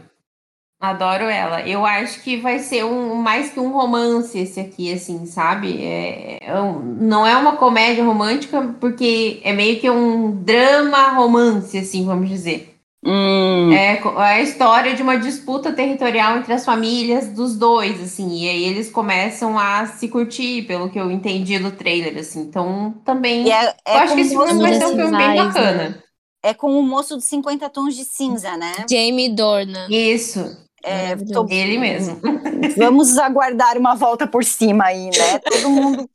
[0.83, 1.61] Adoro ela.
[1.67, 5.81] Eu acho que vai ser um mais que um romance esse aqui, assim, sabe?
[5.81, 11.77] É, é um- não é uma comédia romântica, porque é meio que um drama romance,
[11.77, 12.75] assim, vamos dizer.
[13.05, 18.43] Hum, É é a história de uma disputa territorial entre as famílias dos dois, assim,
[18.43, 22.41] e aí eles começam a se curtir, pelo que eu entendi do trailer, assim.
[22.41, 23.47] Então, também.
[23.47, 26.03] e é, eu é acho que esse filme vai ser um filme bem vibes, bacana.
[26.43, 28.73] é com o moço de 50 tons de cinza, né?
[28.89, 29.89] Jamie Dornan.
[29.89, 32.19] Isso, É, tô- ele mesmo.
[32.77, 35.39] Vamos aguardar uma volta por cima aí, né?
[35.49, 36.09] Todo mundo,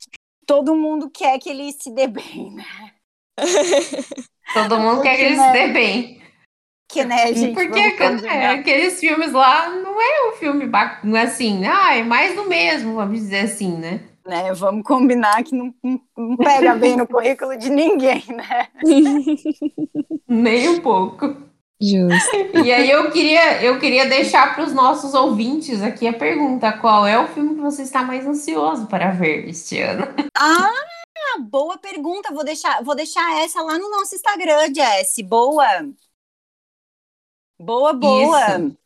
[0.45, 2.65] todo mundo quer que ele se dê bem, né?
[4.53, 6.21] Todo mundo quer que ele se dê bem.
[6.91, 7.53] Que, né, gente?
[7.53, 8.51] Porque é, combinar.
[8.55, 12.45] aqueles filmes lá não é um filme ba- não é assim, ah, é mais do
[12.49, 14.01] mesmo, vamos dizer assim, né?
[14.25, 14.51] né?
[14.53, 15.73] Vamos combinar que não-
[16.17, 18.67] não pega bem no currículo de ninguém, né?
[20.27, 21.35] Nem um pouco.
[21.81, 22.35] Justo.
[22.65, 27.07] E aí eu queria, eu queria deixar para os nossos ouvintes aqui a pergunta: qual
[27.07, 30.05] é o filme que você está mais ansioso para ver este ano?
[30.35, 32.33] Ah, boa pergunta.
[32.33, 35.15] Vou deixar, vou deixar essa lá no nosso Instagram, Jess.
[35.23, 35.65] Boa.
[37.57, 38.57] Boa, boa.
[38.57, 38.77] Isso.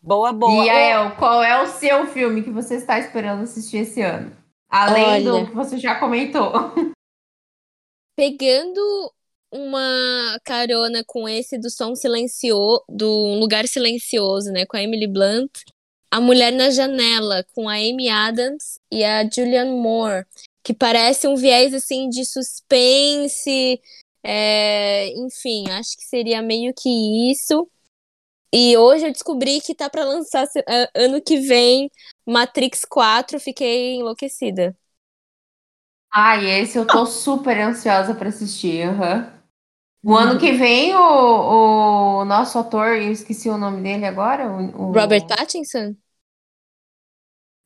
[0.00, 0.64] Boa, boa.
[0.64, 4.34] E Ael, qual é o seu filme que você está esperando assistir esse ano?
[4.68, 5.32] Além Olha.
[5.44, 6.52] do que você já comentou.
[8.16, 9.12] Pegando
[9.52, 15.50] uma carona com esse do som silencioso, do Lugar Silencioso, né, com a Emily Blunt,
[16.10, 20.24] A Mulher na Janela, com a Amy Adams e a Julianne Moore,
[20.64, 23.80] que parece um viés assim de suspense,
[24.24, 27.68] é, enfim, acho que seria meio que isso.
[28.52, 31.90] E hoje eu descobri que tá para lançar a- ano que vem
[32.26, 34.76] Matrix 4, fiquei enlouquecida.
[36.12, 38.82] Ai, esse eu tô super ansiosa para assistir.
[38.82, 39.37] aham.
[40.02, 44.46] O ano que vem, o, o nosso ator, eu esqueci o nome dele agora.
[44.48, 45.96] O, o- Robert Pattinson?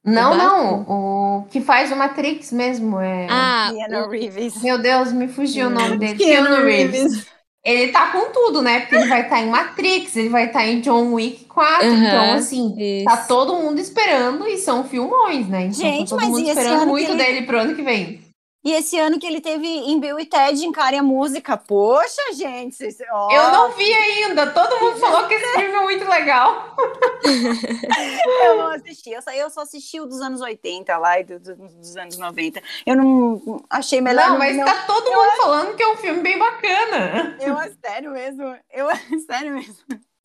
[0.05, 1.41] Não, o não.
[1.43, 2.99] O que faz o Matrix mesmo.
[3.01, 3.26] É...
[3.30, 4.62] Ah, Keanu Reeves.
[4.62, 6.18] Meu Deus, me fugiu o nome dele.
[6.18, 7.26] Keanu Keanu Reeves.
[7.64, 8.80] Ele tá com tudo, né?
[8.80, 11.87] Porque ele vai estar em Matrix, ele vai estar em John Wick 4.
[11.87, 13.05] Aham, Então, assim, isso.
[13.05, 15.66] tá todo mundo esperando e são filmões, né?
[15.66, 18.22] Então, Gente, tá todo mas mundo esperando muito ele- dele pro ano que vem.
[18.65, 21.57] E esse ano que ele teve em Bill e Ted Encare a Música.
[21.57, 22.77] Poxa, gente.
[22.77, 24.47] vocês- ó, Eu não vi ainda.
[24.53, 26.77] Todo mundo falou que esse filme é muito legal.
[28.45, 29.11] Eu não assisti.
[29.11, 32.17] Eu só, eu só assisti o dos anos 80 lá e do- do- dos anos
[32.19, 32.63] 90.
[32.87, 34.31] Eu não achei melhor.
[34.31, 37.37] Não, mas não, tá todo mundo falando que é um filme bem bacana.
[37.41, 38.57] Eu, sério mesmo.
[38.73, 38.87] Eu,
[39.27, 39.75] sério mesmo.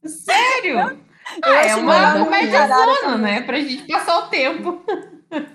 [0.06, 0.80] Sério.
[0.80, 3.42] Eu Ah, é uma comédia zona, né?
[3.42, 4.82] Pra gente passar o tempo.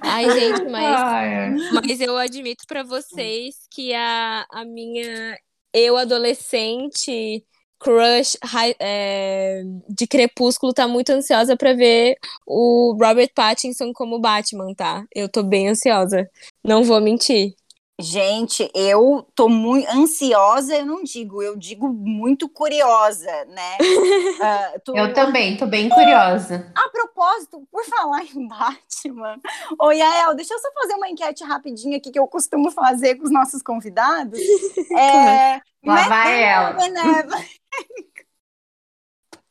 [0.01, 1.01] Ai, gente, mas,
[1.73, 5.39] mas eu admito pra vocês que a, a minha
[5.73, 7.45] eu adolescente
[7.83, 8.39] crush
[8.79, 12.17] é, de Crepúsculo tá muito ansiosa pra ver
[12.47, 15.05] o Robert Pattinson como Batman, tá?
[15.15, 16.31] Eu tô bem ansiosa.
[16.65, 17.55] Não vou mentir.
[18.03, 23.79] Gente, eu tô muito ansiosa, eu não digo, eu digo muito curiosa, né?
[24.45, 26.73] Ah, tô- Eu também, tô bem curiosa.
[26.75, 29.39] A propósito, por falar em Batman,
[29.79, 33.25] ô Yael, deixa eu só fazer uma enquete rapidinha aqui que eu costumo fazer com
[33.25, 34.39] os nossos convidados.
[34.95, 37.39] É, Lá Matt vai Damon ela.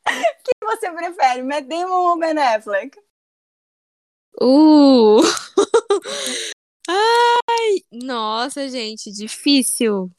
[0.08, 2.98] O que você prefere, Matt Damon ou Ben Affleck?
[4.42, 5.22] Uh!
[7.62, 7.82] Ai!
[7.92, 10.12] Nossa, gente, difícil.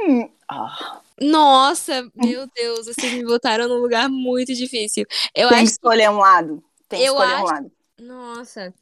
[0.00, 5.04] Hum, ah, Nossa, meu Deus, vocês me botaram num lugar muito difícil.
[5.34, 6.62] Eu tem que acho escolher um lado.
[6.88, 7.72] Tem que escolher um acho- lado.
[8.00, 8.74] Nossa.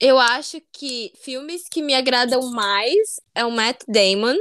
[0.00, 4.36] Eu acho que filmes que me agradam mais é o Matt Damon,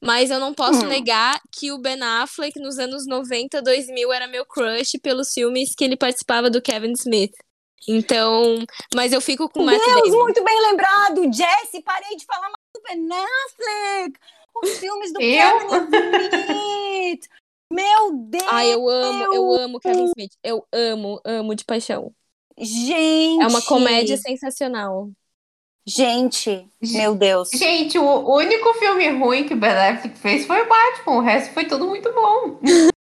[0.00, 0.88] mas eu não posso Hum.
[0.88, 5.82] negar que o Ben Affleck nos anos 90, 2000 era meu crush pelos filmes que
[5.84, 7.32] ele participava do Kevin Smith.
[7.88, 8.56] Então,
[8.94, 10.22] mas eu fico com Matt Deus, Damon.
[10.24, 11.22] muito bem lembrado.
[11.32, 13.08] Jesse, parei de falar mais do Ben
[13.46, 14.18] Affleck.
[14.62, 15.68] Os filmes do Eu?
[15.68, 15.88] Kevin
[16.46, 17.28] Smith.
[17.70, 20.32] Meu Deus, Ai, eu amo, eu amo Kevin Smith.
[20.42, 22.12] Eu amo, amo de paixão.
[22.56, 23.42] gente.
[23.42, 25.10] É uma comédia sensacional.
[25.86, 27.50] Gente, meu Deus.
[27.52, 31.16] Gente, o único filme ruim que o Ben Affleck fez foi o Batman.
[31.16, 32.58] O resto foi tudo muito bom.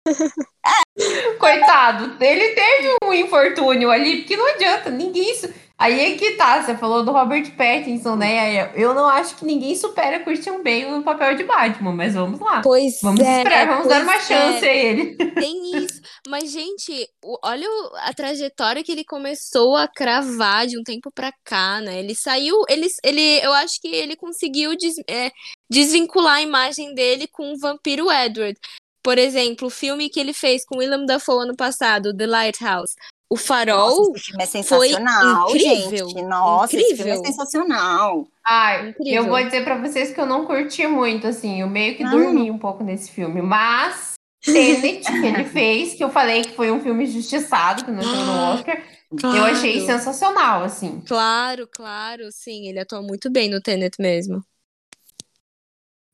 [1.38, 5.30] Coitado, ele teve um infortúnio ali, porque não adianta, ninguém.
[5.30, 5.52] Isso...
[5.78, 8.70] Aí é que tá, você falou do Robert Pattinson, né?
[8.80, 12.60] Eu não acho que ninguém supera Christian Bale no papel de Batman, mas vamos lá.
[12.62, 14.20] Pois Vamos é, esperar, vamos dar uma é.
[14.20, 15.16] chance a ele.
[15.34, 16.00] Tem isso.
[16.28, 17.08] Mas, gente,
[17.42, 21.98] olha a trajetória que ele começou a cravar de um tempo pra cá, né?
[21.98, 22.62] Ele saiu.
[22.68, 25.32] Ele, ele, eu acho que ele conseguiu des- é,
[25.68, 28.56] desvincular a imagem dele com o vampiro Edward.
[29.02, 32.94] Por exemplo, o filme que ele fez com Willem Dafoe ano passado, The Lighthouse.
[33.28, 33.88] O Farol.
[33.88, 36.22] Nossa, esse filme é sensacional, incrível, gente.
[36.22, 37.32] Nossa, esse filme é incrível.
[37.32, 38.28] sensacional.
[38.46, 39.22] Ai, Incrível.
[39.22, 42.10] eu vou dizer pra vocês que eu não curti muito, assim, eu meio que Não.
[42.10, 44.12] dormi um pouco nesse filme, mas
[44.44, 48.16] Tenet, que ele fez, que eu falei que foi um filme injustiçado, que não entrou
[48.26, 48.82] no Oscar,
[49.36, 49.86] eu achei Claro.
[49.98, 51.00] sensacional, assim.
[51.08, 54.44] Claro, claro, sim, ele atuou muito bem no Tenet mesmo.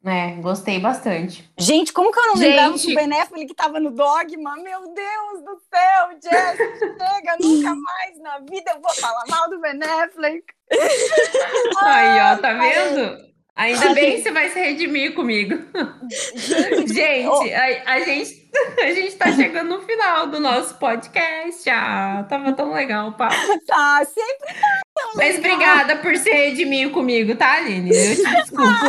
[0.09, 1.49] É, gostei bastante.
[1.59, 2.49] Gente, como que eu não Gente.
[2.49, 4.57] lembrava que o Ben Affleck tava no Dogma?
[4.57, 9.61] Meu Deus do céu, Jess, chega, nunca mais na vida eu vou falar mal do
[9.61, 10.45] Ben Affleck.
[11.83, 13.29] Aí, ó, tá vendo?
[13.59, 15.57] Ainda bem que você vai se redimir comigo.
[16.87, 18.51] Gente, Gente, a, a gente,
[18.81, 21.69] a gente tá chegando no final do nosso podcast.
[21.69, 23.35] Ah, tava tão legal o papo.
[23.67, 24.55] tá, sempre
[25.15, 27.91] Mas obrigada por se redimir comigo, tá, Aline?
[27.91, 28.87] Eu te desculpo.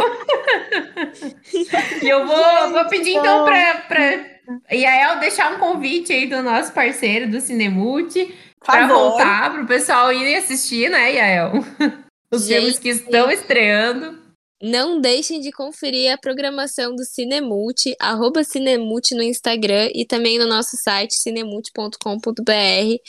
[2.01, 4.25] e eu vou, vou pedir então pra, pra
[4.71, 8.33] Yael deixar um convite aí do nosso parceiro do Cinemute
[8.65, 8.87] favor.
[8.87, 11.53] voltar, pro pessoal ir assistir, né, Yael?
[12.31, 14.19] Os Gente, filmes que estão estreando.
[14.61, 20.45] Não deixem de conferir a programação do Cinemute, arroba Cinemute no Instagram e também no
[20.45, 22.99] nosso site cinemute.com.br.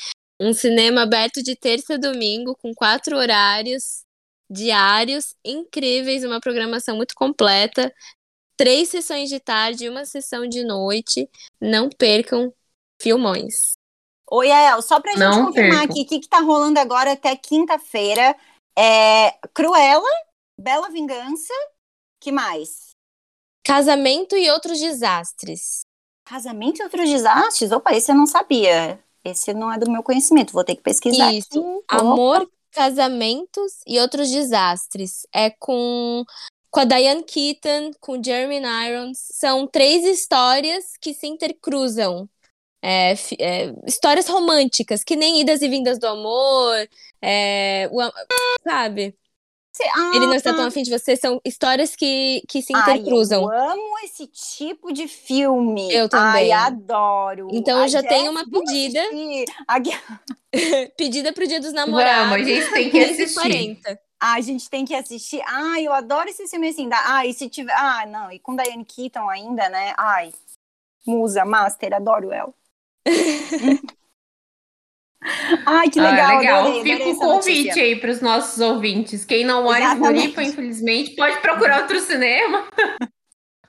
[0.40, 4.04] Um cinema aberto de terça a domingo, com quatro horários
[4.50, 7.94] diários incríveis, uma programação muito completa.
[8.56, 11.30] Três sessões de tarde e uma sessão de noite.
[11.60, 12.52] Não percam
[13.00, 13.72] filmões.
[14.30, 15.92] Oi, Yael, só pra gente Não confirmar percam.
[15.92, 18.36] aqui, o que, que tá rolando agora até quinta-feira?
[18.78, 20.08] É Cruella,
[20.58, 21.52] Bela Vingança,
[22.20, 22.90] que mais?
[23.64, 25.80] Casamento e outros desastres.
[26.24, 27.72] Casamento e outros desastres?
[27.72, 29.02] Opa, esse eu não sabia.
[29.24, 31.32] Esse não é do meu conhecimento, vou ter que pesquisar.
[31.32, 31.84] Isso.
[31.88, 35.26] Amor, casamentos e outros desastres.
[35.32, 36.24] É com,
[36.70, 39.18] com a Diane Keaton, com Jeremy Irons.
[39.32, 42.28] São três histórias que se intercruzam.
[42.82, 46.88] É, é, histórias românticas, que nem idas e vindas do amor.
[47.20, 48.00] é, o
[48.66, 49.14] sabe?
[49.80, 51.16] Cê- ah, Ele não está tão afim de você.
[51.16, 53.42] São histórias que, que se Ai, intercruzam.
[53.42, 55.90] eu amo esse tipo de filme.
[55.92, 56.52] Eu também.
[56.52, 57.48] Ai, adoro.
[57.52, 59.00] Então, eu A já Jess, tenho uma pedida.
[59.66, 59.96] Aqui-
[60.96, 62.30] Pedida pro Dia dos Namorados.
[62.30, 63.40] Vamos, a gente tem que 15 assistir.
[63.40, 64.00] 40.
[64.22, 65.42] Ah, a gente tem que assistir.
[65.46, 66.88] Ai, eu adoro esse filme assim.
[66.88, 67.00] Da...
[67.16, 67.72] Ah, e se tiver.
[67.72, 68.30] Ah, não.
[68.30, 69.94] E com Diane Keaton ainda, né?
[69.96, 70.32] Ai.
[71.06, 72.52] Musa, Master, adoro ela.
[75.66, 76.30] Ai, que legal.
[76.30, 76.60] ah, legal.
[76.60, 77.82] adorei, adorei Fica o essa convite notícia.
[77.82, 79.24] aí para os nossos ouvintes.
[79.24, 79.96] Quem não mora em.
[79.96, 82.66] Floripa, infelizmente, pode procurar outro cinema.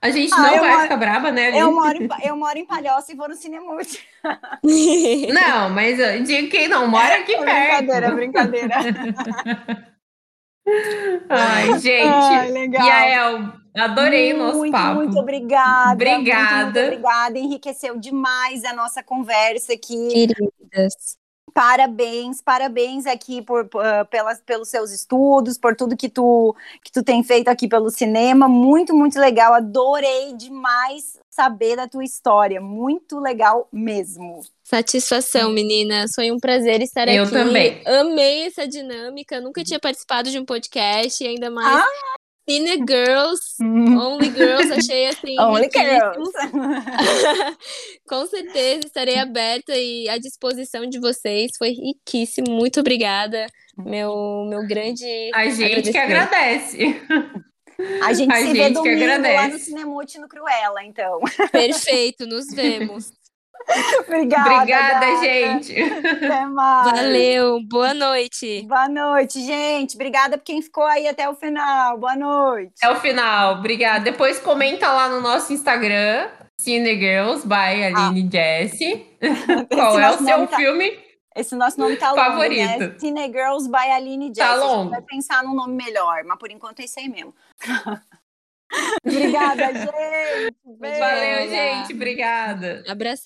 [0.03, 1.61] A gente ah, não vai moro, ficar braba, né?
[1.61, 4.03] Eu moro, em, eu moro em Palhoça e vou no Cinemute.
[5.31, 7.85] Não, mas eu digo que não mora aqui é, perto.
[7.85, 8.75] Brincadeira, brincadeira.
[11.29, 12.07] Ai, gente.
[12.07, 12.87] Ai, legal.
[12.87, 14.95] Yael, adorei muito, o nosso papo.
[14.95, 15.93] Muito obrigada.
[15.93, 16.63] Obrigada.
[16.63, 17.39] Muito, muito obrigada.
[17.39, 20.07] Enriqueceu demais a nossa conversa aqui.
[20.07, 21.20] Queridas.
[21.53, 26.91] Parabéns, parabéns aqui por, por uh, pelas, pelos seus estudos, por tudo que tu, que
[26.91, 28.47] tu tem feito aqui pelo cinema.
[28.47, 29.53] Muito, muito legal.
[29.53, 32.61] Adorei demais saber da tua história.
[32.61, 34.41] Muito legal mesmo.
[34.63, 36.11] Satisfação, meninas.
[36.15, 37.35] Foi um prazer estar Eu aqui.
[37.35, 37.81] Eu também.
[37.85, 39.41] Amei essa dinâmica.
[39.41, 41.83] Nunca tinha participado de um podcast, ainda mais.
[41.83, 42.20] Ah!
[42.49, 43.97] Cine Girls, hum.
[43.97, 45.39] Only Girls, achei assim.
[45.39, 46.31] Only Girls.
[48.07, 51.51] Com certeza estarei aberta e à disposição de vocês.
[51.57, 52.51] Foi riquíssimo.
[52.51, 53.45] Muito obrigada.
[53.77, 55.05] Meu, meu grande.
[55.33, 57.01] A gente que agradece.
[58.01, 61.19] A gente A se gente vê domingo lá no Cinemute no Cruella, então.
[61.51, 63.11] Perfeito, nos vemos.
[64.07, 64.55] Obrigada.
[64.55, 65.81] Obrigada, gente.
[65.81, 66.91] Até mais.
[66.91, 68.63] Valeu, boa noite.
[68.67, 69.95] Boa noite, gente.
[69.95, 71.97] Obrigada por quem ficou aí até o final.
[71.97, 72.73] Boa noite.
[72.81, 74.03] Até o final, obrigada.
[74.03, 78.31] Depois comenta lá no nosso Instagram, Cine Girls by Aline ah.
[78.31, 79.07] Jessie.
[79.71, 80.57] Qual é o seu tá...
[80.57, 80.99] filme?
[81.35, 82.67] Esse nosso nome tá favorito.
[82.67, 82.95] longo, né?
[82.99, 84.43] Cine Girls by Aline Jessie.
[84.43, 84.89] Tá longo.
[84.89, 87.33] vai pensar num nome melhor, mas por enquanto é isso aí mesmo.
[89.05, 90.55] Obrigada, gente.
[90.79, 91.93] Valeu, gente.
[91.93, 92.83] Obrigada.
[92.87, 93.25] Abração.